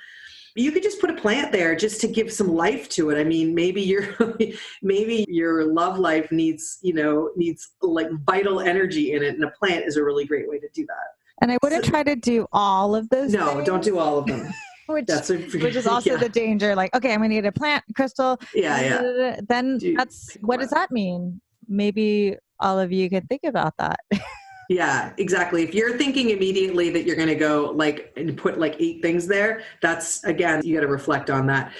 You 0.55 0.71
could 0.71 0.83
just 0.83 1.01
put 1.01 1.09
a 1.09 1.15
plant 1.15 1.51
there 1.51 1.75
just 1.75 1.99
to 2.01 2.07
give 2.07 2.31
some 2.31 2.47
life 2.47 2.87
to 2.89 3.09
it. 3.09 3.19
I 3.19 3.23
mean, 3.23 3.55
maybe 3.55 3.81
your 3.81 4.15
maybe 4.83 5.25
your 5.27 5.73
love 5.73 5.97
life 5.97 6.31
needs, 6.31 6.77
you 6.83 6.93
know, 6.93 7.31
needs 7.35 7.71
like 7.81 8.07
vital 8.25 8.59
energy 8.59 9.13
in 9.13 9.23
it, 9.23 9.33
and 9.33 9.43
a 9.43 9.49
plant 9.49 9.85
is 9.85 9.97
a 9.97 10.03
really 10.03 10.25
great 10.25 10.47
way 10.47 10.59
to 10.59 10.69
do 10.75 10.85
that. 10.85 11.07
And 11.41 11.51
I 11.51 11.57
wouldn't 11.63 11.85
so, 11.85 11.89
try 11.89 12.03
to 12.03 12.15
do 12.15 12.47
all 12.53 12.95
of 12.95 13.09
those. 13.09 13.31
No, 13.31 13.55
things. 13.55 13.65
don't 13.65 13.83
do 13.83 13.97
all 13.97 14.19
of 14.19 14.27
them. 14.27 14.47
which, 14.87 15.09
a, 15.09 15.37
which 15.59 15.75
is 15.75 15.87
also 15.87 16.11
yeah. 16.11 16.17
the 16.17 16.29
danger. 16.29 16.75
Like, 16.75 16.95
okay, 16.95 17.13
I'm 17.13 17.19
gonna 17.19 17.29
need 17.29 17.45
a 17.45 17.51
plant 17.51 17.83
crystal. 17.95 18.39
Yeah, 18.53 18.81
yeah. 18.81 19.35
Uh, 19.37 19.41
then 19.47 19.79
that's 19.95 20.35
what 20.41 20.59
does 20.59 20.69
that 20.69 20.91
mean? 20.91 21.41
Maybe 21.67 22.35
all 22.59 22.79
of 22.79 22.91
you 22.91 23.09
could 23.09 23.27
think 23.29 23.41
about 23.45 23.73
that. 23.77 23.99
yeah, 24.69 25.13
exactly. 25.17 25.63
If 25.63 25.73
you're 25.73 25.97
thinking 25.97 26.29
immediately 26.29 26.89
that 26.91 27.03
you're 27.05 27.15
gonna 27.15 27.35
go 27.35 27.71
like 27.75 28.13
and 28.17 28.37
put 28.37 28.59
like 28.59 28.75
eight 28.79 29.01
things 29.01 29.27
there, 29.27 29.63
that's 29.81 30.23
again 30.23 30.61
you 30.63 30.75
got 30.75 30.81
to 30.81 30.87
reflect 30.87 31.29
on 31.29 31.47
that. 31.47 31.73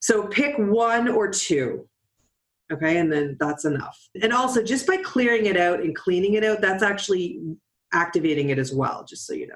So 0.00 0.26
pick 0.26 0.56
one 0.58 1.08
or 1.08 1.28
two. 1.28 1.88
Okay, 2.70 2.98
and 2.98 3.10
then 3.10 3.36
that's 3.40 3.64
enough. 3.64 3.98
And 4.22 4.30
also, 4.30 4.62
just 4.62 4.86
by 4.86 4.98
clearing 4.98 5.46
it 5.46 5.56
out 5.56 5.80
and 5.80 5.96
cleaning 5.96 6.34
it 6.34 6.44
out, 6.44 6.60
that's 6.60 6.82
actually 6.82 7.40
activating 7.94 8.50
it 8.50 8.58
as 8.58 8.74
well, 8.74 9.06
just 9.08 9.26
so 9.26 9.32
you 9.32 9.46
know. 9.46 9.54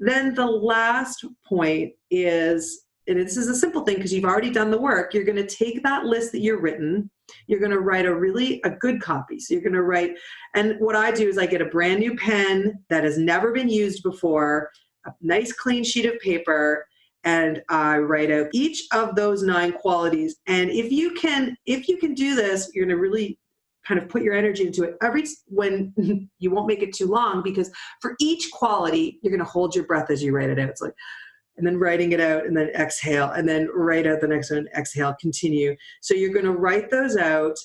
Then 0.00 0.34
the 0.34 0.46
last 0.46 1.24
point 1.46 1.92
is, 2.10 2.84
and 3.06 3.18
this 3.18 3.36
is 3.36 3.48
a 3.48 3.54
simple 3.54 3.82
thing 3.82 3.96
because 3.96 4.12
you've 4.12 4.24
already 4.24 4.50
done 4.50 4.70
the 4.70 4.80
work, 4.80 5.12
you're 5.12 5.24
going 5.24 5.36
to 5.36 5.46
take 5.46 5.82
that 5.82 6.04
list 6.04 6.32
that 6.32 6.40
you're 6.40 6.60
written, 6.60 7.10
you're 7.46 7.60
going 7.60 7.70
to 7.70 7.80
write 7.80 8.06
a 8.06 8.14
really 8.14 8.60
a 8.64 8.70
good 8.70 9.00
copy. 9.00 9.38
So 9.38 9.54
you're 9.54 9.62
going 9.62 9.74
to 9.74 9.82
write, 9.82 10.12
and 10.54 10.76
what 10.80 10.96
I 10.96 11.10
do 11.10 11.28
is 11.28 11.38
I 11.38 11.46
get 11.46 11.62
a 11.62 11.66
brand 11.66 12.00
new 12.00 12.16
pen 12.16 12.74
that 12.90 13.04
has 13.04 13.18
never 13.18 13.52
been 13.52 13.68
used 13.68 14.02
before, 14.02 14.70
a 15.06 15.12
nice 15.20 15.52
clean 15.52 15.84
sheet 15.84 16.06
of 16.06 16.18
paper, 16.20 16.86
and 17.24 17.62
I 17.70 17.98
write 17.98 18.30
out 18.30 18.48
each 18.52 18.86
of 18.92 19.16
those 19.16 19.42
nine 19.42 19.72
qualities. 19.72 20.36
And 20.46 20.70
if 20.70 20.92
you 20.92 21.12
can, 21.12 21.56
if 21.66 21.88
you 21.88 21.96
can 21.96 22.14
do 22.14 22.34
this, 22.34 22.70
you're 22.74 22.86
going 22.86 22.96
to 22.96 23.00
really 23.00 23.38
kind 23.86 24.00
of 24.00 24.08
put 24.08 24.22
your 24.22 24.34
energy 24.34 24.66
into 24.66 24.82
it 24.84 24.96
every 25.02 25.24
when 25.46 25.92
you 26.38 26.50
won't 26.50 26.66
make 26.66 26.82
it 26.82 26.94
too 26.94 27.06
long 27.06 27.42
because 27.42 27.70
for 28.00 28.14
each 28.20 28.50
quality 28.50 29.18
you're 29.22 29.30
going 29.30 29.44
to 29.44 29.50
hold 29.50 29.74
your 29.74 29.86
breath 29.86 30.10
as 30.10 30.22
you 30.22 30.34
write 30.34 30.50
it 30.50 30.58
out. 30.58 30.68
It's 30.68 30.80
like 30.80 30.94
and 31.56 31.66
then 31.66 31.78
writing 31.78 32.12
it 32.12 32.20
out 32.20 32.46
and 32.46 32.56
then 32.56 32.68
exhale 32.70 33.30
and 33.30 33.48
then 33.48 33.68
write 33.72 34.06
out 34.06 34.20
the 34.20 34.28
next 34.28 34.50
one 34.50 34.66
exhale 34.76 35.14
continue. 35.20 35.76
So 36.00 36.14
you're 36.14 36.32
going 36.32 36.44
to 36.44 36.52
write 36.52 36.90
those 36.90 37.16
out 37.16 37.56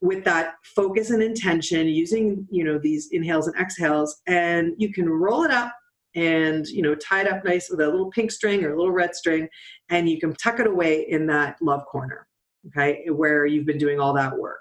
with 0.00 0.22
that 0.24 0.54
focus 0.76 1.10
and 1.10 1.22
intention 1.22 1.88
using 1.88 2.46
you 2.50 2.62
know 2.62 2.78
these 2.78 3.08
inhales 3.12 3.46
and 3.46 3.56
exhales 3.56 4.20
and 4.26 4.74
you 4.76 4.92
can 4.92 5.08
roll 5.08 5.44
it 5.44 5.50
up 5.50 5.72
and 6.14 6.66
you 6.66 6.82
know 6.82 6.94
tie 6.96 7.22
it 7.22 7.32
up 7.32 7.44
nice 7.44 7.70
with 7.70 7.80
a 7.80 7.86
little 7.86 8.10
pink 8.10 8.30
string 8.30 8.62
or 8.64 8.74
a 8.74 8.76
little 8.76 8.92
red 8.92 9.14
string 9.14 9.48
and 9.88 10.08
you 10.08 10.20
can 10.20 10.34
tuck 10.34 10.60
it 10.60 10.66
away 10.66 11.06
in 11.08 11.26
that 11.26 11.56
love 11.62 11.84
corner 11.86 12.26
okay 12.66 13.04
where 13.08 13.46
you've 13.46 13.66
been 13.66 13.78
doing 13.78 13.98
all 13.98 14.12
that 14.12 14.36
work 14.36 14.60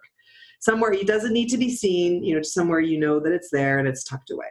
somewhere 0.63 0.93
it 0.93 1.05
doesn't 1.05 1.33
need 1.33 1.49
to 1.49 1.57
be 1.57 1.69
seen, 1.69 2.23
you 2.23 2.35
know, 2.35 2.41
somewhere 2.41 2.79
you 2.79 2.97
know 2.97 3.19
that 3.19 3.33
it's 3.33 3.49
there 3.51 3.79
and 3.79 3.87
it's 3.87 4.03
tucked 4.03 4.31
away. 4.31 4.47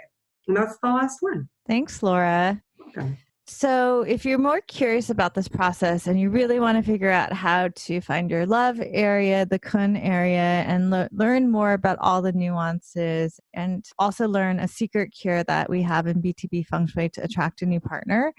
And 0.46 0.56
that's 0.56 0.76
the 0.82 0.88
last 0.88 1.18
one. 1.20 1.48
Thanks, 1.66 2.02
Laura. 2.02 2.62
Okay. 2.88 3.16
So, 3.46 4.02
if 4.02 4.24
you're 4.24 4.38
more 4.38 4.60
curious 4.60 5.10
about 5.10 5.34
this 5.34 5.48
process 5.48 6.06
and 6.06 6.20
you 6.20 6.30
really 6.30 6.60
want 6.60 6.78
to 6.78 6.90
figure 6.90 7.10
out 7.10 7.32
how 7.32 7.68
to 7.74 8.00
find 8.00 8.30
your 8.30 8.46
love 8.46 8.80
area, 8.80 9.44
the 9.46 9.58
kun 9.58 9.96
area, 9.96 10.64
and 10.66 10.90
le- 10.90 11.08
learn 11.12 11.50
more 11.50 11.72
about 11.72 11.98
all 12.00 12.22
the 12.22 12.32
nuances, 12.32 13.40
and 13.54 13.84
also 13.98 14.28
learn 14.28 14.60
a 14.60 14.68
secret 14.68 15.12
cure 15.12 15.42
that 15.44 15.68
we 15.68 15.82
have 15.82 16.06
in 16.06 16.22
BTB 16.22 16.66
Feng 16.66 16.86
Shui 16.86 17.08
to 17.10 17.24
attract 17.24 17.62
a 17.62 17.66
new 17.66 17.80
partner, 17.80 18.32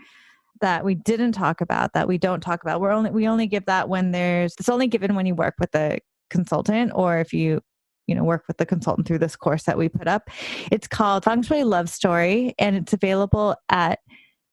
that 0.62 0.86
we 0.86 0.96
didn't 0.96 1.34
talk 1.34 1.60
about 1.60 1.92
that 1.94 2.08
we 2.08 2.18
don't 2.18 2.40
talk 2.40 2.62
about 2.62 2.80
we're 2.80 2.92
only 2.92 3.10
we 3.10 3.28
only 3.28 3.48
give 3.48 3.66
that 3.66 3.90
when 3.90 4.12
there's 4.12 4.54
it's 4.58 4.70
only 4.70 4.88
given 4.88 5.14
when 5.14 5.26
you 5.26 5.36
work 5.36 5.56
with 5.60 5.76
a 5.76 6.00
consultant 6.34 6.92
or 6.96 7.20
if 7.20 7.32
you 7.32 7.62
you 8.08 8.16
know 8.16 8.24
work 8.24 8.44
with 8.48 8.58
the 8.58 8.66
consultant 8.66 9.08
through 9.08 9.20
this 9.20 9.36
course 9.36 9.64
that 9.64 9.78
we 9.78 9.88
put 9.88 10.08
up 10.08 10.30
it's 10.72 10.88
called 10.88 11.24
feng 11.24 11.42
shui 11.42 11.64
love 11.64 11.88
story 11.88 12.54
and 12.60 12.76
it's 12.76 12.94
available 12.94 13.56
at 13.70 14.00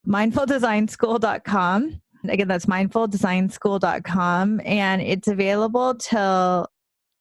mindfuldesignschool.com 0.07 2.01
again 2.29 2.49
that's 2.49 2.67
mindfuldesignschool.com 2.67 4.61
and 4.65 5.03
it's 5.03 5.29
available 5.29 5.95
till 5.95 6.69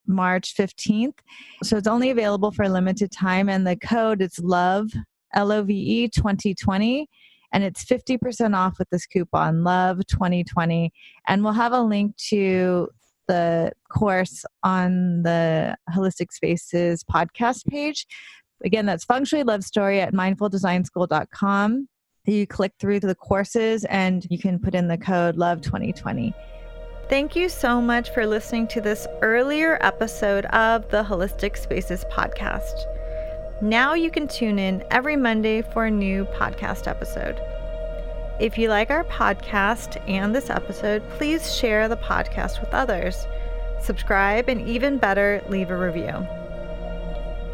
march 0.05 0.55
15th 0.55 1.17
so 1.63 1.77
it's 1.77 1.87
only 1.87 2.09
available 2.09 2.51
for 2.51 2.63
a 2.63 2.69
limited 2.69 3.11
time 3.11 3.49
and 3.49 3.65
the 3.65 3.77
code 3.77 4.21
is 4.21 4.37
love 4.39 4.89
l-o-v-e 5.33 6.09
2020 6.09 7.07
and 7.51 7.63
it's 7.63 7.83
50% 7.83 8.55
off 8.55 8.77
with 8.77 8.89
this 8.91 9.05
coupon 9.05 9.63
love 9.63 9.97
2020 10.07 10.91
and 11.27 11.43
we'll 11.43 11.53
have 11.53 11.73
a 11.73 11.81
link 11.81 12.15
to 12.17 12.89
the 13.29 13.71
course 13.89 14.43
on 14.63 15.21
the 15.21 15.77
holistic 15.95 16.31
spaces 16.31 17.03
podcast 17.03 17.65
page 17.67 18.07
again 18.65 18.85
that's 18.87 19.05
feng 19.05 19.23
shui 19.23 19.43
love 19.43 19.63
story 19.63 20.01
at 20.01 20.13
mindfuldesignschool.com 20.13 21.87
you 22.25 22.45
click 22.45 22.73
through 22.79 22.99
to 22.99 23.07
the 23.07 23.15
courses 23.15 23.85
and 23.85 24.27
you 24.29 24.37
can 24.37 24.59
put 24.59 24.75
in 24.75 24.87
the 24.87 24.97
code 24.97 25.37
love 25.37 25.61
2020 25.61 26.33
Thank 27.09 27.35
you 27.35 27.49
so 27.49 27.81
much 27.81 28.11
for 28.11 28.27
listening 28.27 28.67
to 28.67 28.81
this 28.81 29.07
earlier 29.23 29.79
episode 29.81 30.45
of 30.45 30.87
the 30.91 31.01
Holistic 31.01 31.57
Spaces 31.57 32.05
podcast. 32.11 32.85
Now 33.63 33.95
you 33.95 34.11
can 34.11 34.27
tune 34.27 34.59
in 34.59 34.83
every 34.91 35.15
Monday 35.15 35.63
for 35.63 35.85
a 35.85 35.91
new 35.91 36.25
podcast 36.25 36.87
episode. 36.87 37.41
If 38.39 38.57
you 38.57 38.69
like 38.69 38.89
our 38.89 39.03
podcast 39.03 40.01
and 40.09 40.33
this 40.33 40.49
episode, 40.49 41.03
please 41.09 41.53
share 41.53 41.89
the 41.89 41.97
podcast 41.97 42.61
with 42.61 42.73
others. 42.73 43.27
Subscribe 43.81 44.47
and 44.47 44.61
even 44.61 44.97
better, 44.97 45.43
leave 45.49 45.71
a 45.71 45.77
review. 45.77 46.25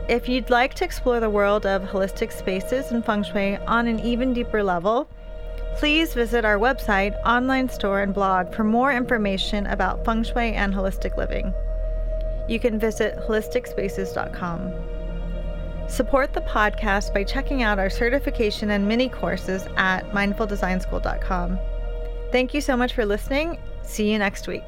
If 0.08 0.30
you'd 0.30 0.52
like 0.52 0.76
to 0.76 0.86
explore 0.86 1.20
the 1.20 1.30
world 1.32 1.66
of 1.66 1.82
holistic 1.82 2.32
spaces 2.32 2.92
and 2.92 3.04
feng 3.04 3.24
shui 3.24 3.58
on 3.66 3.88
an 3.88 4.00
even 4.02 4.32
deeper 4.32 4.62
level, 4.62 5.10
please 5.78 6.14
visit 6.14 6.46
our 6.46 6.60
website, 6.60 7.20
online 7.26 7.68
store, 7.68 8.02
and 8.02 8.14
blog 8.14 8.54
for 8.54 8.64
more 8.64 8.94
information 8.94 9.66
about 9.66 10.06
feng 10.06 10.24
shui 10.24 10.54
and 10.54 10.72
holistic 10.72 11.18
living. 11.18 11.52
You 12.48 12.60
can 12.60 12.78
visit 12.78 13.18
holisticspaces.com. 13.28 14.95
Support 15.88 16.34
the 16.34 16.42
podcast 16.42 17.14
by 17.14 17.24
checking 17.24 17.62
out 17.62 17.80
our 17.80 17.90
certification 17.90 18.72
and 18.72 18.88
mini 18.88 19.08
courses 19.08 19.68
at 19.78 20.10
mindfuldesignschool.com. 20.12 21.60
Thank 22.32 22.54
you 22.54 22.62
so 22.62 22.76
much 22.76 22.94
for 22.94 23.06
listening. 23.06 23.60
See 23.84 24.12
you 24.12 24.18
next 24.18 24.48
week. 24.48 24.64